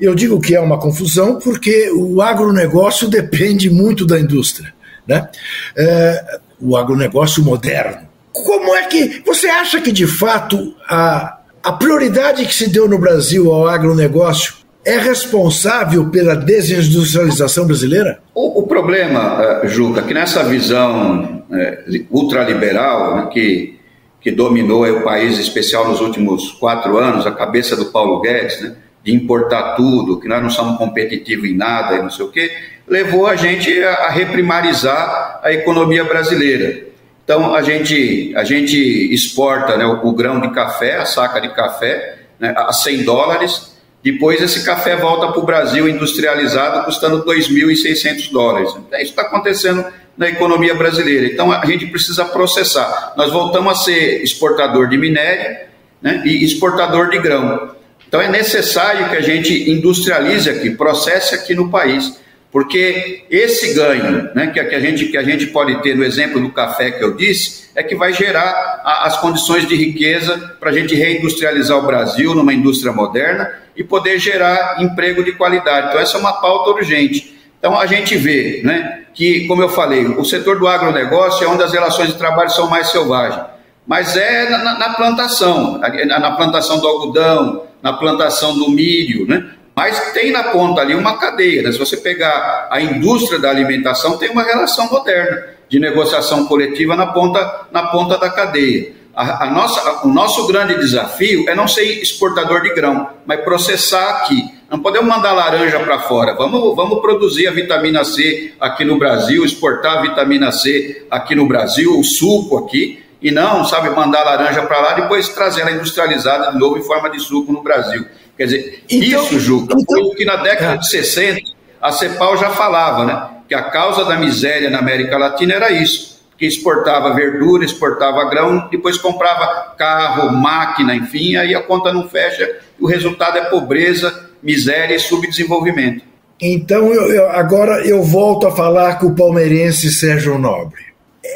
[0.00, 4.72] Eu digo que é uma confusão porque o agronegócio depende muito da indústria,
[5.06, 5.28] né?
[5.76, 8.08] É, o agronegócio moderno.
[8.32, 12.98] Como é que você acha que de fato a, a prioridade que se deu no
[12.98, 18.20] Brasil ao agronegócio é responsável pela desindustrialização brasileira?
[18.34, 23.77] O, o problema, uh, Juca, que nessa visão uh, ultraliberal, né, que
[24.20, 28.76] que dominou o país, especial nos últimos quatro anos, a cabeça do Paulo Guedes, né,
[29.04, 32.50] de importar tudo, que nós não somos competitivos em nada e não sei o quê,
[32.86, 36.88] levou a gente a, reprimarizar a economia brasileira.
[37.24, 38.76] Então a gente, a gente
[39.12, 43.77] exporta né, o, o, grão de café, a saca de café, né, a 100 dólares,
[44.02, 48.74] Depois esse café volta para o Brasil industrializado, custando 2.600 dólares.
[48.92, 49.84] É isso está acontecendo
[50.16, 51.26] na economia brasileira.
[51.26, 53.14] Então a gente precisa processar.
[53.16, 55.58] Nós voltamos a ser exportador de minério
[56.00, 57.76] né, e exportador de grão.
[58.06, 62.18] Então é necessário que a gente industrialize aqui, processe aqui no país.
[62.50, 66.50] Porque esse ganho né, que, a gente, que a gente pode ter no exemplo do
[66.50, 70.72] café que eu disse, é que vai gerar a, as condições de riqueza para a
[70.72, 75.88] gente reindustrializar o Brasil numa indústria moderna e poder gerar emprego de qualidade.
[75.88, 77.38] Então, essa é uma pauta urgente.
[77.58, 81.62] Então, a gente vê né, que, como eu falei, o setor do agronegócio é onde
[81.62, 83.42] as relações de trabalho são mais selvagens,
[83.86, 89.50] mas é na, na plantação, na plantação do algodão, na plantação do milho, né?
[89.78, 91.62] Mas tem na ponta ali uma cadeia.
[91.62, 91.70] Né?
[91.70, 97.06] Se você pegar a indústria da alimentação, tem uma relação moderna de negociação coletiva na
[97.06, 98.92] ponta, na ponta da cadeia.
[99.14, 104.16] A, a nossa, o nosso grande desafio é não ser exportador de grão, mas processar
[104.16, 104.52] aqui.
[104.68, 106.34] Não podemos mandar laranja para fora.
[106.34, 111.46] Vamos, vamos produzir a vitamina C aqui no Brasil, exportar a vitamina C aqui no
[111.46, 115.70] Brasil, o suco aqui, e não, sabe, mandar laranja para lá e depois trazer ela
[115.70, 118.04] industrializada de novo em forma de suco no Brasil.
[118.38, 120.76] Quer dizer, então, isso, Juca, então, foi o que na década é.
[120.76, 121.40] de 60
[121.82, 123.28] a CEPAL já falava, né?
[123.48, 128.68] Que a causa da miséria na América Latina era isso, que exportava verdura, exportava grão,
[128.70, 134.94] depois comprava carro, máquina, enfim, aí a conta não fecha, o resultado é pobreza, miséria
[134.94, 136.04] e subdesenvolvimento.
[136.40, 140.87] Então, eu, eu, agora eu volto a falar com o palmeirense Sérgio Nobre.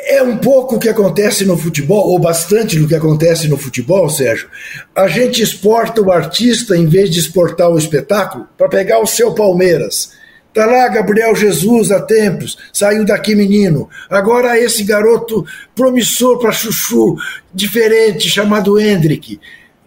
[0.06, 4.08] É um pouco o que acontece no futebol, ou bastante do que acontece no futebol,
[4.08, 4.48] Sérgio.
[4.94, 9.34] A gente exporta o artista em vez de exportar o espetáculo para pegar o seu
[9.34, 10.12] Palmeiras.
[10.54, 13.88] Tá lá Gabriel Jesus há tempos, saiu daqui menino.
[14.10, 17.16] Agora esse garoto promissor para chuchu,
[17.54, 19.40] diferente, chamado Hendrick.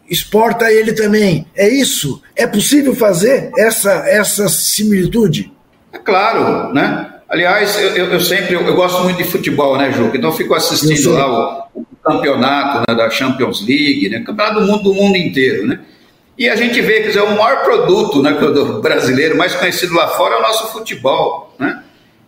[0.09, 1.47] Exporta ele também.
[1.55, 2.21] É isso?
[2.35, 5.51] É possível fazer essa, essa similitude?
[5.91, 7.14] É claro, né?
[7.27, 10.17] Aliás, eu, eu, eu sempre eu, eu, gosto muito de futebol, né, Juca?
[10.17, 14.67] Então eu fico assistindo lá o, o campeonato né, da Champions League, né, campeonato do
[14.67, 15.79] mundo, do mundo inteiro, né?
[16.37, 20.09] E a gente vê, quer dizer, o maior produto né, do brasileiro, mais conhecido lá
[20.09, 21.81] fora, é o nosso futebol, né?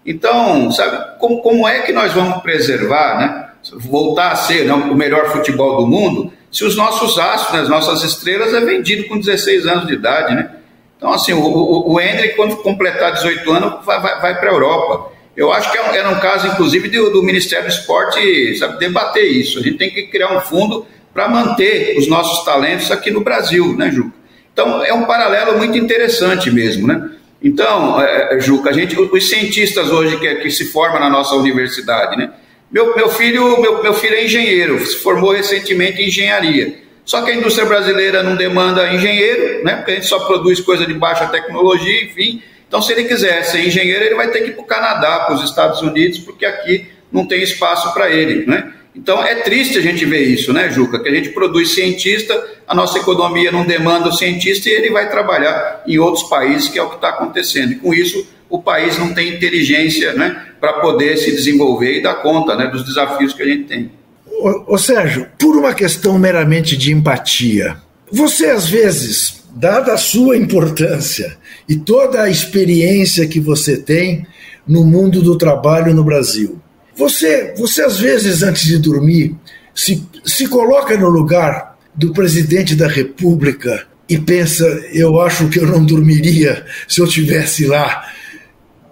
[0.06, 3.48] Então, sabe, como, como é que nós vamos preservar, né?
[3.74, 7.70] Voltar a ser né, o melhor futebol do mundo, se os nossos astros, né, as
[7.70, 10.50] nossas estrelas, é vendido com 16 anos de idade, né?
[10.98, 14.54] Então, assim, o, o, o Hendrick, quando completar 18 anos, vai, vai, vai para a
[14.54, 15.12] Europa.
[15.36, 18.58] Eu acho que era é um, é um caso, inclusive, do, do, Ministério do Esporte
[18.58, 19.60] sabe, debater isso.
[19.60, 23.76] A gente tem que criar um fundo para manter os nossos talentos aqui no Brasil,
[23.78, 24.18] né, Juca?
[24.52, 27.12] Então, é um paralelo muito interessante mesmo, né?
[27.44, 31.36] Então, é, é Juca, a gente, os cientistas hoje que, que se formam na nossa
[31.36, 32.32] universidade, né?
[32.72, 36.87] Meu, meu, filho, meu, meu filho é engenheiro, se formou recentemente em engenharia.
[37.08, 39.78] Só que a indústria brasileira não demanda engenheiro, né?
[39.78, 42.44] Porque a gente só produz coisa de baixa tecnologia, enfim.
[42.68, 45.36] Então, se ele quiser ser engenheiro, ele vai ter que ir para o Canadá, para
[45.36, 48.74] os Estados Unidos, porque aqui não tem espaço para ele, né?
[48.94, 51.00] Então é triste a gente ver isso, né, Juca?
[51.00, 55.10] Que a gente produz cientista, a nossa economia não demanda o cientista e ele vai
[55.10, 57.72] trabalhar em outros países, que é o que está acontecendo.
[57.72, 62.16] E com isso, o país não tem inteligência né, para poder se desenvolver e dar
[62.16, 63.97] conta né, dos desafios que a gente tem.
[64.40, 67.78] Ô, Sérgio, por uma questão meramente de empatia,
[68.12, 74.28] você às vezes, dada a sua importância e toda a experiência que você tem
[74.68, 76.62] no mundo do trabalho no Brasil,
[76.96, 79.36] você, você às vezes, antes de dormir,
[79.74, 85.68] se, se coloca no lugar do presidente da República e pensa: eu acho que eu
[85.68, 88.06] não dormiria se eu estivesse lá.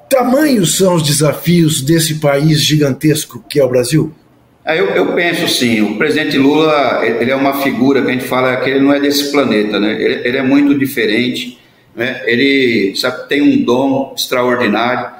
[0.09, 4.13] Tamanhos são os desafios desse país gigantesco que é o Brasil?
[4.65, 8.25] É, eu, eu, penso sim, o presidente Lula ele é uma figura que a gente
[8.25, 9.93] fala que ele não é desse planeta, né?
[10.01, 11.59] ele, ele é muito diferente,
[11.95, 12.23] né?
[12.25, 15.11] ele sabe, tem um dom extraordinário.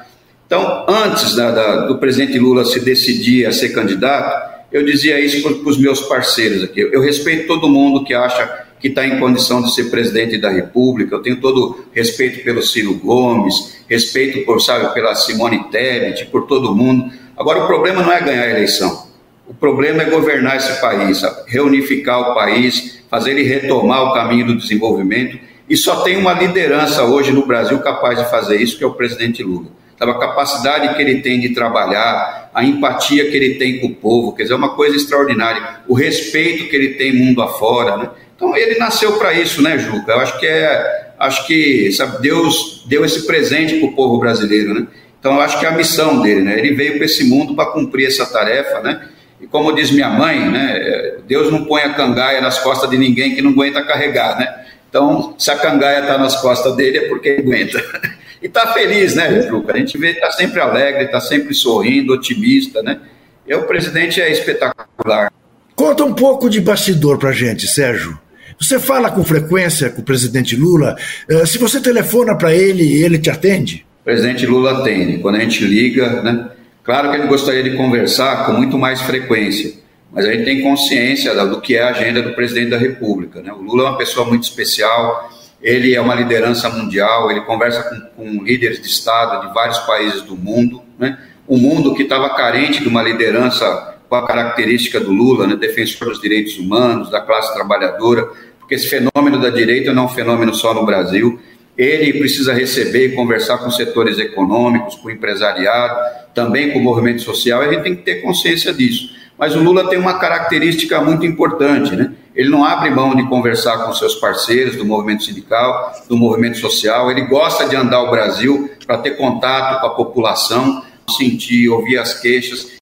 [0.47, 5.43] Então, antes da, da, do presidente Lula se decidir a ser candidato, eu dizia isso
[5.43, 6.79] para os meus parceiros aqui.
[6.79, 10.49] Eu, eu respeito todo mundo que acha que está em condição de ser presidente da
[10.49, 16.47] República, eu tenho todo respeito pelo Ciro Gomes, respeito por, sabe, pela Simone Tebet, por
[16.47, 17.11] todo mundo.
[17.37, 19.04] Agora, o problema não é ganhar a eleição.
[19.47, 24.57] O problema é governar esse país, reunificar o país, fazer ele retomar o caminho do
[24.57, 25.37] desenvolvimento.
[25.69, 28.93] E só tem uma liderança hoje no Brasil capaz de fazer isso, que é o
[28.93, 29.67] presidente Lula.
[29.97, 30.11] Sabe?
[30.11, 34.33] A capacidade que ele tem de trabalhar, a empatia que ele tem com o povo,
[34.33, 35.79] quer dizer, é uma coisa extraordinária.
[35.87, 37.97] O respeito que ele tem mundo afora.
[37.97, 38.09] Né?
[38.35, 40.11] Então ele nasceu para isso, né, Juca?
[40.11, 44.73] Eu acho que é, acho que sabe, Deus deu esse presente para o povo brasileiro,
[44.73, 44.87] né?
[45.19, 46.59] Então eu acho que é a missão dele, né?
[46.59, 49.09] Ele veio para esse mundo para cumprir essa tarefa, né?
[49.39, 53.35] E como diz minha mãe, né, Deus não põe a cangaia nas costas de ninguém
[53.35, 54.65] que não aguenta carregar, né?
[54.89, 57.83] Então, se a cangaia está nas costas dele é porque aguenta.
[58.41, 59.73] E está feliz, né, Juca?
[59.73, 62.99] A gente vê que está sempre alegre, está sempre sorrindo, otimista, né?
[63.47, 65.31] E o presidente é espetacular.
[65.75, 68.19] Conta um pouco de bastidor para gente, Sérgio.
[68.59, 70.95] Você fala com frequência com o presidente Lula?
[71.27, 73.85] Eh, se você telefona para ele, ele te atende?
[74.01, 75.17] O presidente Lula atende.
[75.17, 76.49] Quando a gente liga, né?
[76.85, 79.73] Claro que ele gostaria de conversar com muito mais frequência,
[80.11, 83.41] mas a gente tem consciência do que é a agenda do presidente da República.
[83.41, 83.51] Né?
[83.51, 87.99] O Lula é uma pessoa muito especial, ele é uma liderança mundial, ele conversa com,
[88.15, 90.83] com líderes de Estado de vários países do mundo.
[90.99, 91.17] Né?
[91.47, 95.55] O mundo que estava carente de uma liderança com a característica do Lula, né?
[95.55, 100.09] defensor dos direitos humanos, da classe trabalhadora, porque esse fenômeno da direita não é um
[100.09, 101.39] fenômeno só no Brasil.
[101.77, 105.99] Ele precisa receber e conversar com setores econômicos, com o empresariado,
[106.33, 109.09] também com o movimento social, e a gente tem que ter consciência disso.
[109.37, 112.13] Mas o Lula tem uma característica muito importante, né?
[112.33, 117.09] Ele não abre mão de conversar com seus parceiros do movimento sindical, do movimento social.
[117.09, 120.83] Ele gosta de andar o Brasil para ter contato com a população,
[121.17, 122.75] sentir, ouvir as queixas.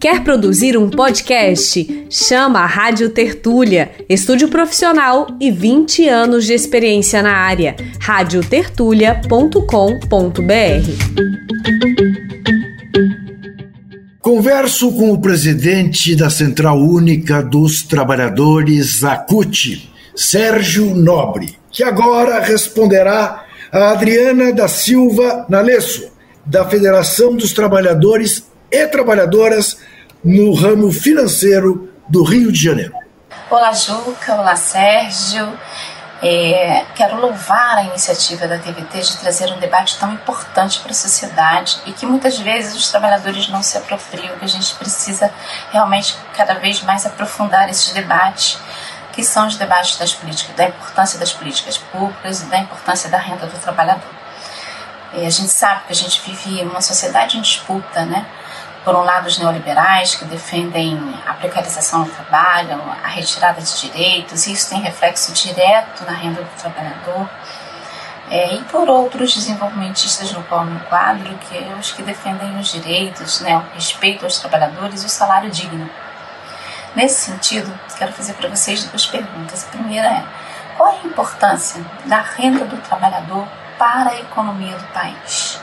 [0.00, 2.06] Quer produzir um podcast?
[2.08, 7.76] Chama a Rádio Tertúlia, estúdio profissional e 20 anos de experiência na área.
[7.98, 9.60] radiotertulia.com.br
[14.22, 22.40] Converso com o presidente da Central Única dos Trabalhadores, a CUT, Sérgio Nobre, que agora
[22.40, 26.10] responderá a Adriana da Silva Nalesso,
[26.46, 29.78] da Federação dos Trabalhadores e Trabalhadoras
[30.22, 32.94] no ramo financeiro do Rio de Janeiro.
[33.50, 34.34] Olá, Juca.
[34.34, 35.58] Olá, Sérgio.
[36.22, 40.94] É, quero louvar a iniciativa da TVT de trazer um debate tão importante para a
[40.94, 45.32] sociedade e que muitas vezes os trabalhadores não se apropriam, que a gente precisa
[45.72, 48.58] realmente cada vez mais aprofundar esses debates,
[49.12, 53.18] que são os debates das políticas, da importância das políticas públicas e da importância da
[53.18, 54.20] renda do trabalhador.
[55.14, 58.26] E a gente sabe que a gente vive uma sociedade em disputa, né?
[58.84, 64.46] Por um lado, os neoliberais, que defendem a precarização do trabalho, a retirada de direitos,
[64.46, 67.28] e isso tem reflexo direto na renda do trabalhador.
[68.30, 72.68] É, e por outros desenvolvimentistas no qual me enquadro, que é os que defendem os
[72.68, 75.90] direitos, né, o respeito aos trabalhadores e o salário digno.
[76.94, 79.64] Nesse sentido, quero fazer para vocês duas perguntas.
[79.64, 80.24] A primeira é:
[80.76, 83.46] qual é a importância da renda do trabalhador
[83.78, 85.59] para a economia do país?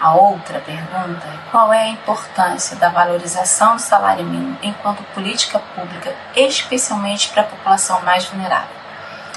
[0.00, 5.58] A outra pergunta é qual é a importância da valorização do salário mínimo enquanto política
[5.58, 8.80] pública, especialmente para a população mais vulnerável.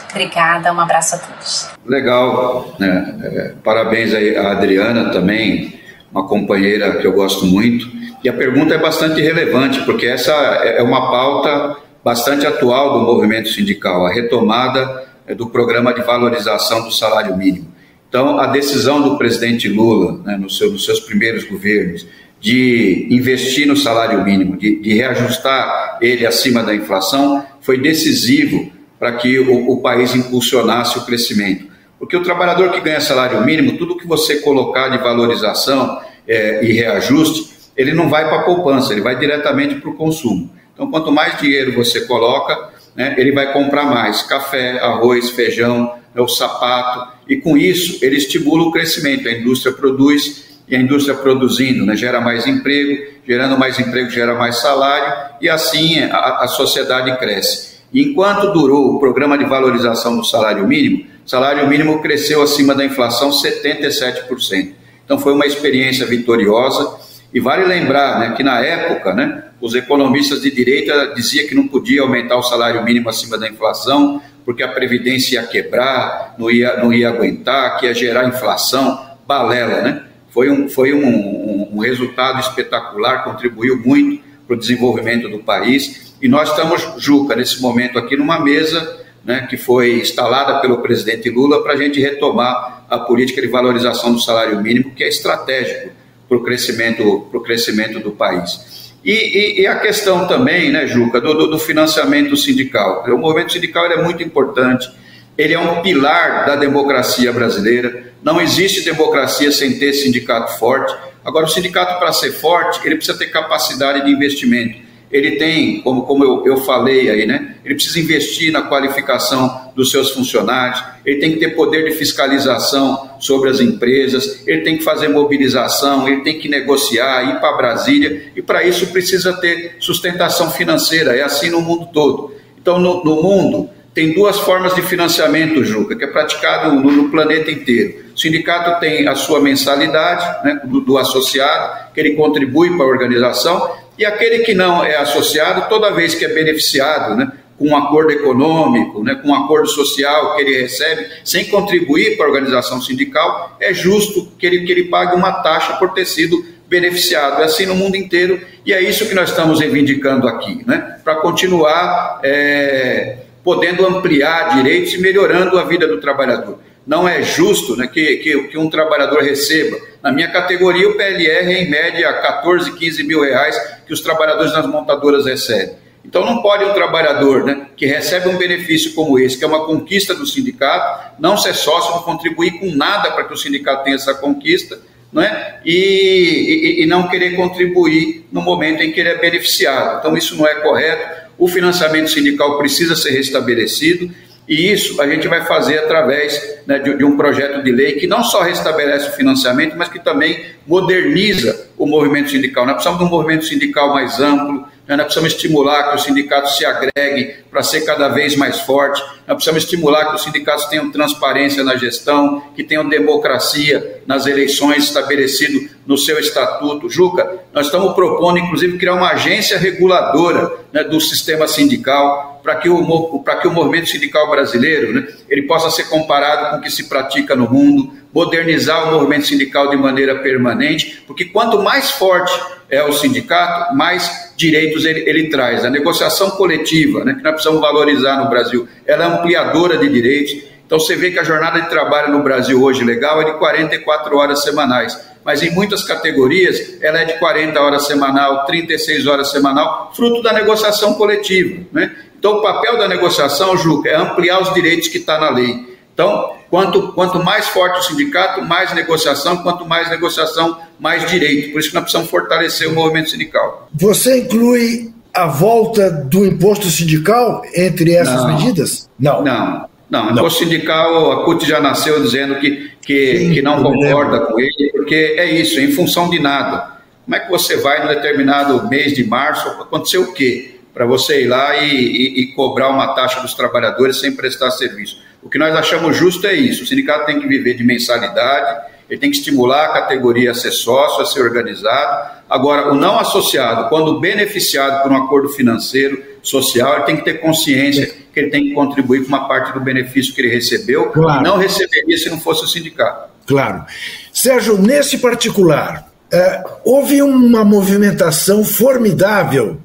[0.09, 1.69] Obrigada, um abraço a todos.
[1.85, 3.19] Legal, né?
[3.23, 7.85] É, parabéns a Adriana também, uma companheira que eu gosto muito.
[8.23, 13.49] E a pergunta é bastante relevante, porque essa é uma pauta bastante atual do movimento
[13.49, 17.73] sindical, a retomada é, do programa de valorização do salário mínimo.
[18.13, 22.05] Então, a decisão do presidente Lula, né, no seu, nos seus primeiros governos,
[22.39, 29.13] de investir no salário mínimo, de, de reajustar ele acima da inflação, foi decisivo para
[29.13, 31.65] que o, o, país impulsionasse o crescimento.
[31.97, 36.71] Porque o trabalhador que ganha salário mínimo, tudo que você colocar de valorização é, e
[36.71, 40.51] reajuste, ele não vai para a poupança, ele vai diretamente para o consumo.
[40.71, 46.21] Então, quanto mais dinheiro você coloca, né, ele vai comprar mais café, arroz, feijão, né,
[46.21, 49.27] o sapato, e com isso ele estimula o crescimento.
[49.27, 54.33] A indústria produz e a indústria produzindo né, gera mais emprego, gerando mais emprego gera
[54.35, 57.73] mais salário e assim a, a sociedade cresce.
[57.93, 62.83] enquanto durou o programa de valorização do salário mínimo, o salário mínimo cresceu acima da
[62.83, 64.73] inflação 77%.
[65.05, 66.97] Então foi uma experiência vitoriosa
[67.33, 71.67] e vale lembrar né, que na época né, os economistas de direita diziam que não
[71.67, 76.77] podia aumentar o salário mínimo acima da inflação, porque a Previdência ia quebrar, não ia,
[76.77, 80.03] não ia aguentar, que ia gerar inflação, balela, né?
[80.29, 86.15] Foi um, foi um, um, um resultado espetacular, contribuiu muito para o desenvolvimento do país.
[86.21, 91.29] E nós estamos, Juca, nesse momento aqui, numa mesa né, que foi instalada pelo presidente
[91.29, 96.02] Lula para a gente retomar a política de valorização do salário mínimo, que é estratégico
[96.33, 98.93] para o crescimento, crescimento do país.
[99.03, 103.03] E, e, e, a questão também, né, Juca, do, do, financiamento sindical.
[103.07, 104.89] O movimento sindical é muito importante,
[105.37, 108.13] ele é um pilar da democracia brasileira.
[108.23, 110.95] Não existe democracia sem ter sindicato forte.
[111.25, 116.01] Agora, o sindicato, para ser forte, ele precisa ter capacidade de investimento ele tem, como,
[116.01, 117.55] como eu, eu falei aí, né?
[117.63, 123.11] Ele precisa investir na qualificação dos seus funcionários, ele tem que ter poder de fiscalização
[123.19, 128.23] sobre as empresas, ele tem que fazer mobilização, ele tem que negociar, ir para Brasília,
[128.35, 132.33] e para isso precisa ter sustentação financeira, é assim no mundo todo.
[132.59, 137.09] Então, no, no mundo, tem duas formas de financiamento, Juca, que é praticado no, no
[137.09, 138.03] planeta inteiro.
[138.15, 142.89] O sindicato tem a sua mensalidade né, do, do, associado, que ele contribui para a
[142.89, 147.77] organização, e aquele que não é associado, toda vez que é beneficiado né, com um
[147.77, 152.81] acordo econômico, né, com um acordo social que ele recebe, sem contribuir para a organização
[152.81, 157.41] sindical, é justo que ele, que ele pague uma taxa por ter sido beneficiado.
[157.41, 161.15] É assim no mundo inteiro, e é isso que nós estamos reivindicando aqui, né, para
[161.17, 162.19] continuar.
[162.23, 166.59] É, podendo ampliar direitos e melhorando a vida do trabalhador.
[166.85, 169.77] Não é justo né, que, que, que, um trabalhador receba.
[170.01, 174.51] Na minha categoria, o PLR é em média 14, 15 mil reais que os trabalhadores
[174.51, 175.75] nas montadoras recebem.
[176.03, 179.65] Então não pode um trabalhador né, que recebe um benefício como esse, que é uma
[179.65, 183.95] conquista do sindicato, não ser sócio, não contribuir com nada para que o sindicato tenha
[183.95, 184.79] essa conquista,
[185.13, 185.59] não é?
[185.63, 189.99] E, e, e não querer contribuir no momento em que ele é beneficiado.
[189.99, 194.13] Então isso não é correto o financiamento sindical precisa ser restabelecido
[194.47, 198.07] e isso a gente vai fazer através né, de, de, um projeto de lei que
[198.07, 202.65] não só restabelece o financiamento, mas que também moderniza o movimento sindical.
[202.65, 204.97] Nós precisamos de um movimento sindical mais amplo, né?
[204.97, 209.01] Nós precisamos estimular que os sindicatos se agreguem para ser cada vez mais forte.
[209.25, 214.83] Nós precisamos estimular que os sindicatos tenham transparência na gestão, que tenham democracia nas eleições
[214.83, 216.89] estabelecido no seu estatuto.
[216.89, 222.69] Juca, nós estamos propondo, inclusive, criar uma agência reguladora né, do sistema sindical para que,
[222.69, 226.69] o, para que o movimento sindical brasileiro né, ele possa ser comparado com o que
[226.69, 232.37] se pratica no mundo, modernizar o movimento sindical de maneira permanente, porque quanto mais forte
[232.69, 235.63] é o sindicato, mais direitos ele, ele traz.
[235.63, 240.52] A negociação coletiva, né, que nós precisamos valorizar no Brasil, ela é ampliadora de direitos.
[240.65, 244.17] Então você vê que a jornada de trabalho no Brasil hoje legal é de 44
[244.17, 249.91] horas semanais, mas em muitas categorias ela é de 40 horas semanal, 36 horas semanal,
[249.95, 251.63] fruto da negociação coletiva.
[251.71, 251.95] Né?
[252.17, 255.73] Então o papel da negociação, Juca, é ampliar os direitos que está na lei.
[255.93, 261.51] Então, quanto, quanto mais forte o sindicato, mais negociação, quanto mais negociação, mais direito.
[261.51, 263.69] Por isso que nós precisamos fortalecer o movimento sindical.
[263.73, 268.89] Você inclui a volta do imposto sindical entre essas não, medidas?
[268.99, 269.23] Não.
[269.23, 269.69] Não.
[269.93, 274.21] Não, o imposto sindical, a CUT já nasceu dizendo que, que, Sim, que não concorda
[274.21, 276.79] com ele, porque é isso, em função de nada.
[277.05, 280.55] Como é que você vai no determinado mês de março, acontecer o quê?
[280.73, 284.99] Para você ir lá e, e, e cobrar uma taxa dos trabalhadores sem prestar serviço.
[285.21, 288.99] O que nós achamos justo é isso: o sindicato tem que viver de mensalidade, ele
[288.99, 292.23] tem que estimular a categoria a ser sócio, a ser organizado.
[292.27, 297.21] Agora, o não associado, quando beneficiado por um acordo financeiro, social, ele tem que ter
[297.21, 301.23] consciência que ele tem que contribuir com uma parte do benefício que ele recebeu, claro.
[301.23, 303.11] não receberia se não fosse o sindicato.
[303.25, 303.65] Claro.
[304.13, 309.59] Sérgio, nesse particular, é, houve uma movimentação formidável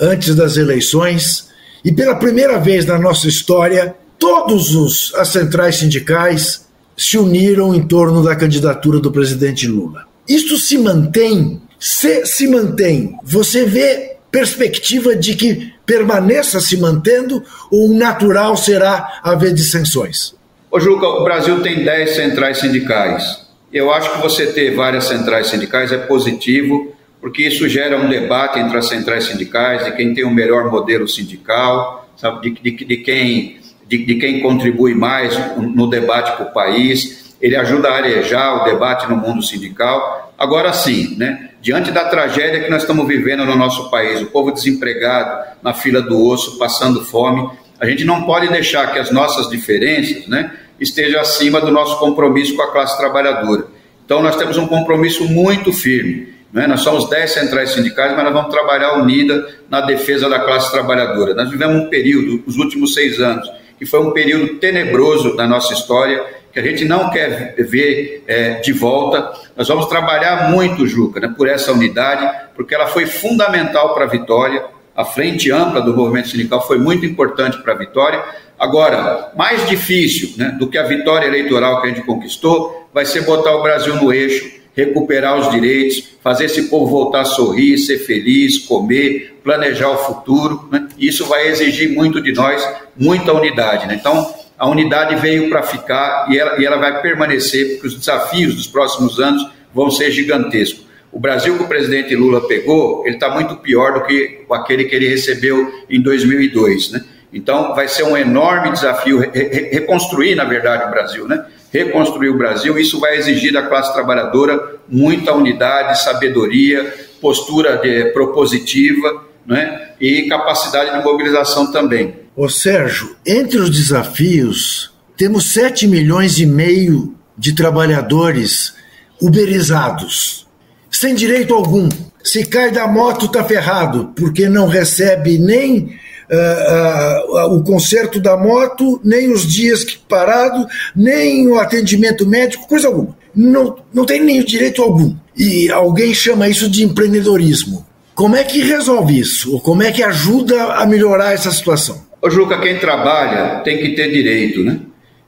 [0.00, 1.48] antes das eleições
[1.84, 8.22] e pela primeira vez na nossa história todos as centrais sindicais se uniram em torno
[8.22, 10.06] da candidatura do presidente Lula.
[10.28, 11.60] Isto se mantém?
[11.78, 19.20] Se se mantém, você vê perspectiva de que permaneça se mantendo ou o natural será
[19.22, 20.34] haver dissensões?
[20.70, 23.46] Ô Juca, o Brasil tem 10 centrais sindicais.
[23.70, 28.58] Eu acho que você ter várias centrais sindicais é positivo, porque isso gera um debate
[28.58, 32.96] entre as centrais sindicais, de quem tem o melhor modelo sindical, sabe, de, de, de
[32.98, 38.62] quem de, de quem contribui mais no debate para o país, ele ajuda a arejar
[38.62, 40.32] o debate no mundo sindical.
[40.38, 44.52] Agora sim, né, diante da tragédia que nós estamos vivendo no nosso país, o povo
[44.52, 49.50] desempregado, na fila do osso, passando fome, a gente não pode deixar que as nossas
[49.50, 53.66] diferenças né, estejam acima do nosso compromisso com a classe trabalhadora.
[54.04, 56.32] Então, nós temos um compromisso muito firme.
[56.52, 56.66] Né?
[56.66, 61.34] Nós somos 10 centrais sindicais, mas nós vamos trabalhar unida na defesa da classe trabalhadora.
[61.34, 65.72] Nós vivemos um período, os últimos seis anos, que foi um período tenebroso da nossa
[65.72, 66.22] história,
[66.52, 69.32] que a gente não quer ver é, de volta.
[69.56, 74.08] Nós vamos trabalhar muito, Juca, né, por essa unidade, porque ela foi fundamental para a
[74.08, 74.64] vitória.
[74.94, 78.22] A frente ampla do movimento sindical foi muito importante para a vitória.
[78.58, 83.22] Agora, mais difícil né, do que a vitória eleitoral que a gente conquistou vai ser
[83.22, 87.98] botar o Brasil no eixo recuperar os direitos, fazer esse povo voltar a sorrir, ser
[87.98, 90.68] feliz, comer, planejar o futuro.
[90.70, 90.88] Né?
[90.98, 93.86] Isso vai exigir muito de nós, muita unidade.
[93.86, 93.94] Né?
[93.94, 98.54] Então, a unidade veio para ficar e ela, e ela vai permanecer, porque os desafios
[98.54, 100.86] dos próximos anos vão ser gigantescos.
[101.10, 104.94] O Brasil que o presidente Lula pegou, ele está muito pior do que aquele que
[104.94, 107.04] ele recebeu em 2002, né?
[107.32, 111.46] Então, vai ser um enorme desafio re reconstruir, na verdade, o Brasil, né?
[111.72, 112.78] reconstruir o Brasil.
[112.78, 119.92] Isso vai exigir da classe trabalhadora muita unidade, sabedoria, postura de, propositiva né?
[119.98, 122.21] e capacidade de mobilização também.
[122.34, 128.72] Ô Sérgio, entre os desafios, temos 7 milhões e meio de trabalhadores
[129.20, 130.46] uberizados,
[130.90, 131.90] sem direito algum.
[132.24, 135.94] Se cai da moto, está ferrado, porque não recebe nem
[136.30, 140.66] uh, uh, o conserto da moto, nem os dias parado,
[140.96, 143.14] nem o atendimento médico, coisa alguma.
[143.34, 145.14] Não, não tem nem direito algum.
[145.36, 147.86] E alguém chama isso de empreendedorismo.
[148.14, 149.52] Como é que resolve isso?
[149.52, 152.10] Ou como é que ajuda a melhorar essa situação?
[152.22, 154.78] Ô Juca, quem trabalha tem que ter direito, né?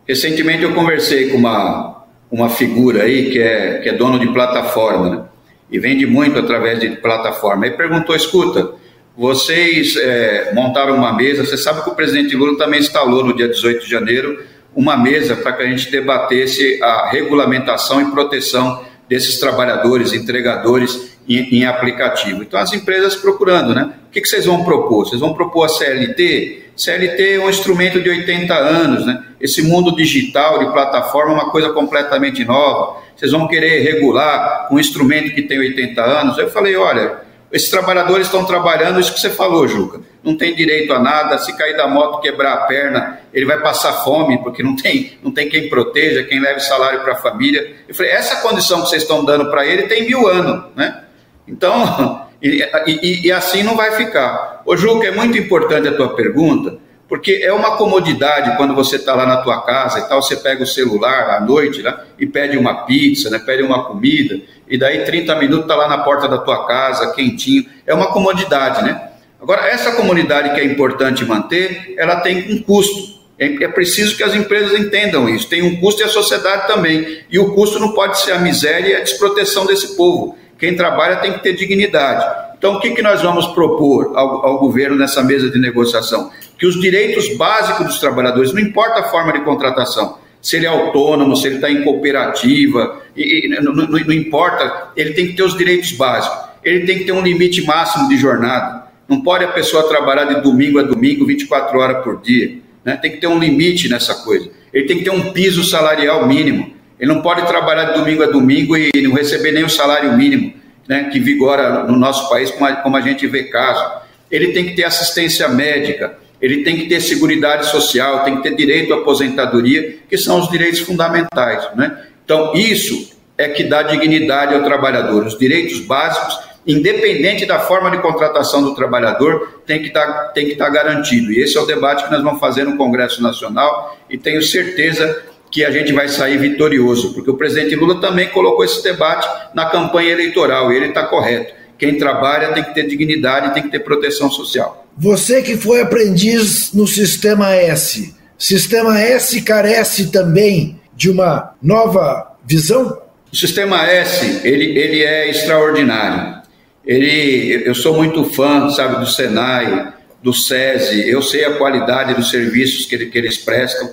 [0.07, 5.11] Recentemente eu conversei com uma, uma figura aí que é, que é dono de plataforma,
[5.11, 5.25] né?
[5.69, 7.67] E vende muito através de plataforma.
[7.67, 8.75] Ele perguntou, escuta,
[9.17, 13.49] vocês é, montaram uma mesa, você sabe que o presidente Lula também instalou no dia
[13.49, 19.41] 18 de janeiro uma mesa para que a gente debatesse a regulamentação e proteção desses
[19.41, 22.45] trabalhadores, entregadores em, em aplicativo.
[22.45, 23.95] Então, as empresas procurando, né?
[24.07, 25.07] O que, que vocês vão propor?
[25.07, 26.64] Vocês vão propor a CLT?
[26.77, 29.25] CLT é um instrumento de 80 anos, né?
[29.41, 33.01] Esse mundo digital de plataforma é uma coisa completamente nova.
[33.15, 36.39] Vocês vão querer regular um instrumento que tem 80 anos?
[36.39, 37.21] Eu falei, olha,
[37.55, 40.01] esses trabalhadores estão trabalhando, isso que você falou, Juca.
[40.25, 43.93] Não tem direito a nada, se cair da moto, quebrar a perna, ele vai passar
[44.03, 47.77] fome, porque não tem, não tem quem proteja, quem leve salário para a família.
[47.87, 51.05] Eu falei, essa condição que vocês estão dando para ele tem mil anos, né?
[51.47, 54.63] Então, e, e, e, assim não vai ficar.
[54.67, 56.77] Ô Juca, é muito importante a tua pergunta,
[57.09, 60.63] porque é uma comodidade quando você está lá na tua casa e tal, você pega
[60.63, 65.05] o celular à noite né, e pede uma pizza, né, pede uma comida, e daí
[65.05, 67.65] 30 minutos está lá na porta da tua casa, quentinho.
[67.87, 69.11] É uma comodidade, né?
[69.41, 73.15] Agora, essa comunidade que é importante manter, ela tem um custo.
[73.39, 75.49] É, é preciso que as empresas entendam isso.
[75.49, 77.21] Tem um custo e a sociedade também.
[77.31, 80.39] E o custo não pode ser a miséria e a desproteção desse povo.
[80.65, 82.25] Quem trabalha tem que ter dignidade.
[82.57, 86.31] Então, o que, que nós vamos propor ao, ao governo nessa mesa de negociação?
[86.59, 90.71] Que os direitos básicos dos trabalhadores, não importa a forma de contratação, se ele é
[90.71, 95.35] autônomo, se ele está em cooperativa, e, e, não, não, não importa, ele tem que
[95.35, 96.49] ter os direitos básicos.
[96.65, 98.85] Ele tem que ter um limite máximo de jornada.
[99.07, 102.57] Não pode a pessoa trabalhar de domingo a domingo, 24 horas por dia.
[102.83, 102.97] Né?
[102.97, 104.49] Tem que ter um limite nessa coisa.
[104.73, 106.73] Ele tem que ter um piso salarial mínimo.
[107.05, 110.55] Ele não pode trabalhar de domingo a domingo e não receber nem o salário mínimo,
[110.89, 113.85] né, que vigora no nosso país, como a, como a gente vê caso.
[114.31, 118.57] Ele tem que ter assistência médica, ele tem que ter seguridade social, tem que ter
[118.57, 121.69] direito à aposentadoria, que são os direitos fundamentais.
[121.77, 121.95] Né?
[122.25, 125.27] Então, isso é que dá dignidade ao trabalhador.
[125.27, 130.53] Os direitos básicos, independente da forma de contratação do trabalhador, tem que, estar, tem que
[130.53, 131.31] estar garantido.
[131.31, 135.34] E esse é o debate que nós vamos fazer no Congresso Nacional e tenho certeza
[135.55, 139.25] que a gente vai sair vitorioso, porque o presidente Lula também colocou esse debate
[139.55, 141.55] na campanha eleitoral e ele está correto.
[141.79, 144.85] Quem trabalha tem que ter dignidade, tem que ter proteção social.
[144.99, 153.01] Você que foi aprendiz no Sistema S, Sistema S carece também de uma nova visão?
[153.33, 156.43] O Sistema S, ele, ele é extraordinário.
[156.85, 162.31] Ele, eu sou muito fã, sabe, do Senai, do SESI, eu sei a qualidade dos
[162.31, 163.89] serviços que, ele, que eles prestam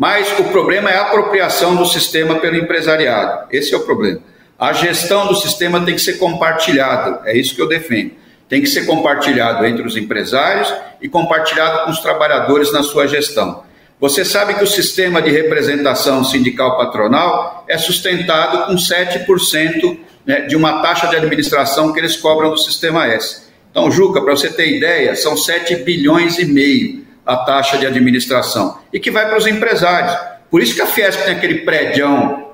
[0.00, 3.48] mas o problema é a apropriação do sistema pelo empresariado.
[3.52, 4.20] Esse é o problema.
[4.58, 8.12] A gestão do sistema tem que ser compartilhada, é isso que eu defendo.
[8.48, 10.72] Tem que ser compartilhado entre os empresários
[11.02, 13.62] e compartilhado com os trabalhadores na sua gestão.
[14.00, 20.56] Você sabe que o sistema de representação sindical patronal é sustentado com 7% né, de
[20.56, 23.42] uma taxa de administração que eles cobram do sistema S.
[23.70, 28.78] Então, Juca, para você ter ideia, são 7 bilhões e meio a taxa de administração
[28.92, 30.12] e que vai para os empresários.
[30.50, 32.08] Por isso que a Fiesp tem aquele prédio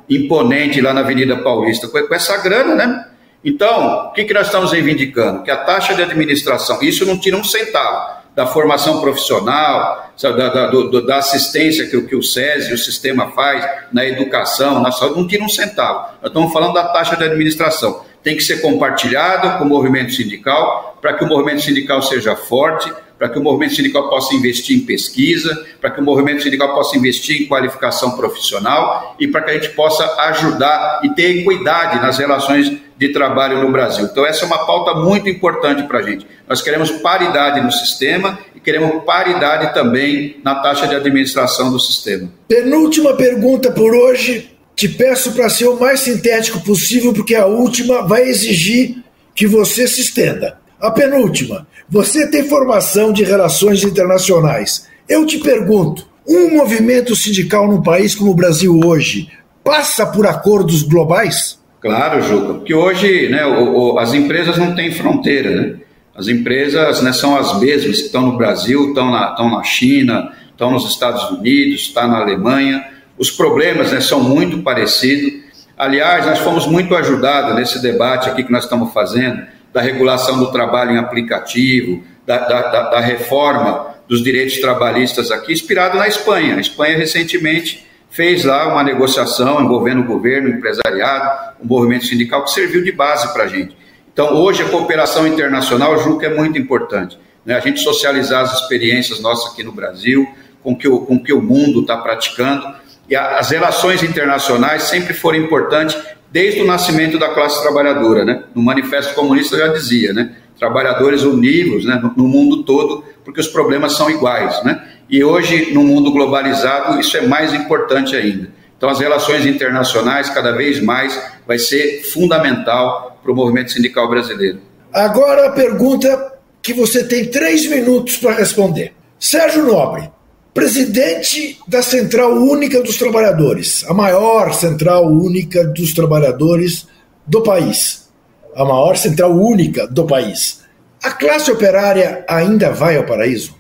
[0.08, 3.06] imponente lá na Avenida Paulista, com essa grana, né?
[3.42, 5.42] Então, o que, que nós estamos reivindicando?
[5.42, 10.66] Que a taxa de administração, isso não tira um centavo da formação profissional, da, da,
[10.66, 15.26] do, da assistência que, que o SESI, o sistema faz na educação, na saúde, não
[15.26, 16.10] tira um centavo.
[16.20, 18.04] Nós estamos falando da taxa de administração.
[18.26, 22.92] Tem que ser compartilhada com o movimento sindical, para que o movimento sindical seja forte,
[23.16, 26.98] para que o movimento sindical possa investir em pesquisa, para que o movimento sindical possa
[26.98, 32.18] investir em qualificação profissional e para que a gente possa ajudar e ter equidade nas
[32.18, 34.06] relações de trabalho no Brasil.
[34.06, 36.26] Então, essa é uma pauta muito importante para a gente.
[36.48, 42.28] Nós queremos paridade no sistema e queremos paridade também na taxa de administração do sistema.
[42.48, 44.55] Penúltima pergunta por hoje.
[44.76, 48.98] Te peço para ser o mais sintético possível, porque a última vai exigir
[49.34, 50.58] que você se estenda.
[50.78, 51.66] A penúltima.
[51.88, 54.86] Você tem formação de relações internacionais.
[55.08, 59.30] Eu te pergunto: um movimento sindical num país como o Brasil hoje
[59.64, 61.58] passa por acordos globais?
[61.80, 65.50] Claro, Juca, porque hoje né, o, o, as empresas não têm fronteira.
[65.50, 65.76] Né?
[66.14, 70.32] As empresas né, são as mesmas que estão no Brasil, estão na, estão na China,
[70.50, 72.95] estão nos Estados Unidos, está na Alemanha.
[73.18, 75.44] Os problemas né, são muito parecidos.
[75.76, 80.50] Aliás, nós fomos muito ajudados nesse debate aqui que nós estamos fazendo, da regulação do
[80.50, 86.56] trabalho em aplicativo, da, da, da reforma dos direitos trabalhistas aqui, inspirado na Espanha.
[86.56, 92.44] A Espanha recentemente fez lá uma negociação envolvendo o governo, o empresariado, o movimento sindical,
[92.44, 93.76] que serviu de base para a gente.
[94.12, 97.18] Então, hoje, a cooperação internacional, que é muito importante.
[97.44, 97.54] Né?
[97.54, 100.26] A gente socializar as experiências nossas aqui no Brasil,
[100.62, 102.66] com que o, com que o mundo está praticando.
[103.08, 105.96] E as relações internacionais sempre foram importantes
[106.30, 108.24] desde o nascimento da classe trabalhadora.
[108.24, 108.42] Né?
[108.54, 110.36] No Manifesto Comunista já dizia, né?
[110.58, 112.00] trabalhadores unidos né?
[112.16, 114.62] no mundo todo, porque os problemas são iguais.
[114.64, 114.82] Né?
[115.08, 118.50] E hoje, no mundo globalizado, isso é mais importante ainda.
[118.76, 124.60] Então, as relações internacionais, cada vez mais, vai ser fundamental para o movimento sindical brasileiro.
[124.92, 128.92] Agora a pergunta que você tem três minutos para responder.
[129.18, 130.10] Sérgio Nobre,
[130.56, 136.88] presidente da Central Única dos Trabalhadores, a maior central única dos trabalhadores
[137.26, 138.10] do país,
[138.56, 140.64] a maior central única do país.
[141.02, 143.54] A classe operária ainda vai ao paraíso?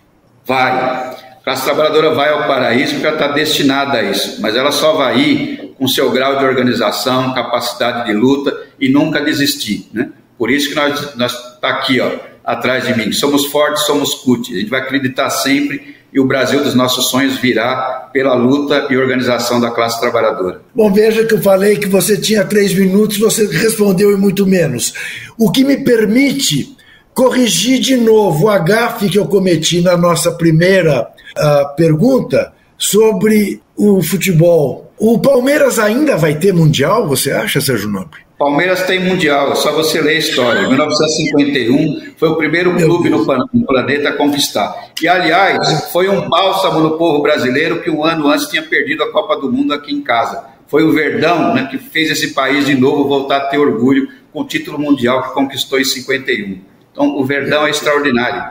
[0.46, 4.94] Vai classe trabalhadora vai ao paraíso porque ela está destinada a isso, mas ela só
[4.94, 10.10] vai ir com seu grau de organização, capacidade de luta e nunca desistir, né?
[10.36, 12.10] Por isso que nós nós tá aqui, ó,
[12.42, 13.12] atrás de mim.
[13.12, 14.52] Somos fortes, somos CUT.
[14.54, 18.96] A gente vai acreditar sempre e o Brasil dos nossos sonhos virá pela luta e
[18.96, 20.62] organização da classe trabalhadora.
[20.74, 24.94] Bom, veja que eu falei que você tinha três minutos, você respondeu em muito menos.
[25.36, 26.74] O que me permite
[27.12, 31.06] corrigir de novo o gafe que eu cometi na nossa primeira
[31.36, 34.90] a pergunta sobre o futebol.
[34.98, 38.25] O Palmeiras ainda vai ter Mundial, você acha, Sérgio Nobre?
[38.38, 40.60] Palmeiras tem Mundial, é só você ler a história.
[40.60, 44.90] Em 1951 foi o primeiro clube no, no, planeta a conquistar.
[45.00, 49.10] E, aliás, foi um bálsamo no povo brasileiro que um ano antes tinha perdido a
[49.10, 50.44] Copa do Mundo aqui em casa.
[50.66, 54.42] Foi o Verdão né, que fez esse país de novo voltar a ter orgulho com
[54.42, 56.60] o título mundial que conquistou em 51.
[56.92, 58.44] Então, o Verdão é extraordinário.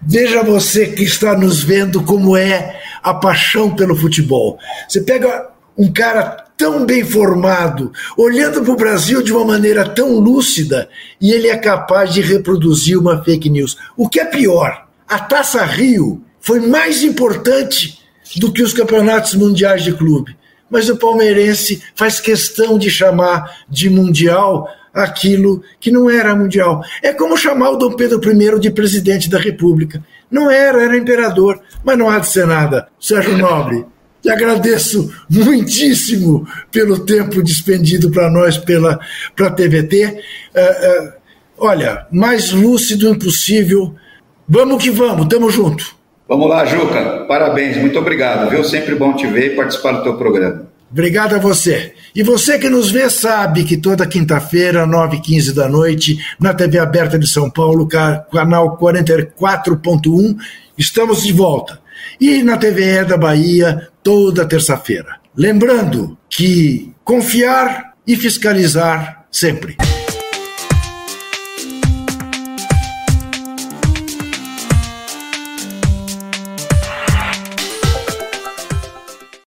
[0.00, 4.58] Veja você que está nos vendo como é a paixão pelo futebol.
[4.88, 10.20] Você pega um cara tão bem formado, olhando para o Brasil de uma maneira tão
[10.20, 10.88] lúcida,
[11.20, 13.76] e ele é capaz de reproduzir uma fake news.
[13.96, 17.98] O que é pior, a Taça Rio foi mais importante
[18.36, 20.36] do que os campeonatos mundiais de clube.
[20.70, 26.80] Mas o palmeirense faz questão de chamar de mundial aquilo que não era mundial.
[27.02, 30.00] É como chamar o Dom Pedro I de presidente da República.
[30.30, 32.86] Não era, era imperador, mas não há de ser nada.
[33.00, 33.84] Sérgio Nobre,
[34.22, 39.00] te agradeço muitíssimo pelo tempo despendido para nós pela
[39.34, 40.06] pra TVT.
[40.54, 41.12] Uh, uh,
[41.58, 43.94] olha, mais lúcido impossível.
[44.48, 45.96] Vamos que vamos, tamo junto.
[46.28, 47.24] Vamos lá, Juca.
[47.26, 48.62] Parabéns, muito obrigado, viu?
[48.62, 50.70] Sempre bom te ver e participar do teu programa.
[50.90, 51.94] Obrigado a você.
[52.14, 57.18] E você que nos vê sabe que toda quinta-feira, 9h15 da noite, na TV Aberta
[57.18, 60.36] de São Paulo, canal 44.1,
[60.76, 61.80] estamos de volta.
[62.20, 65.20] E na TVE da Bahia, toda terça-feira.
[65.36, 69.76] Lembrando que confiar e fiscalizar sempre.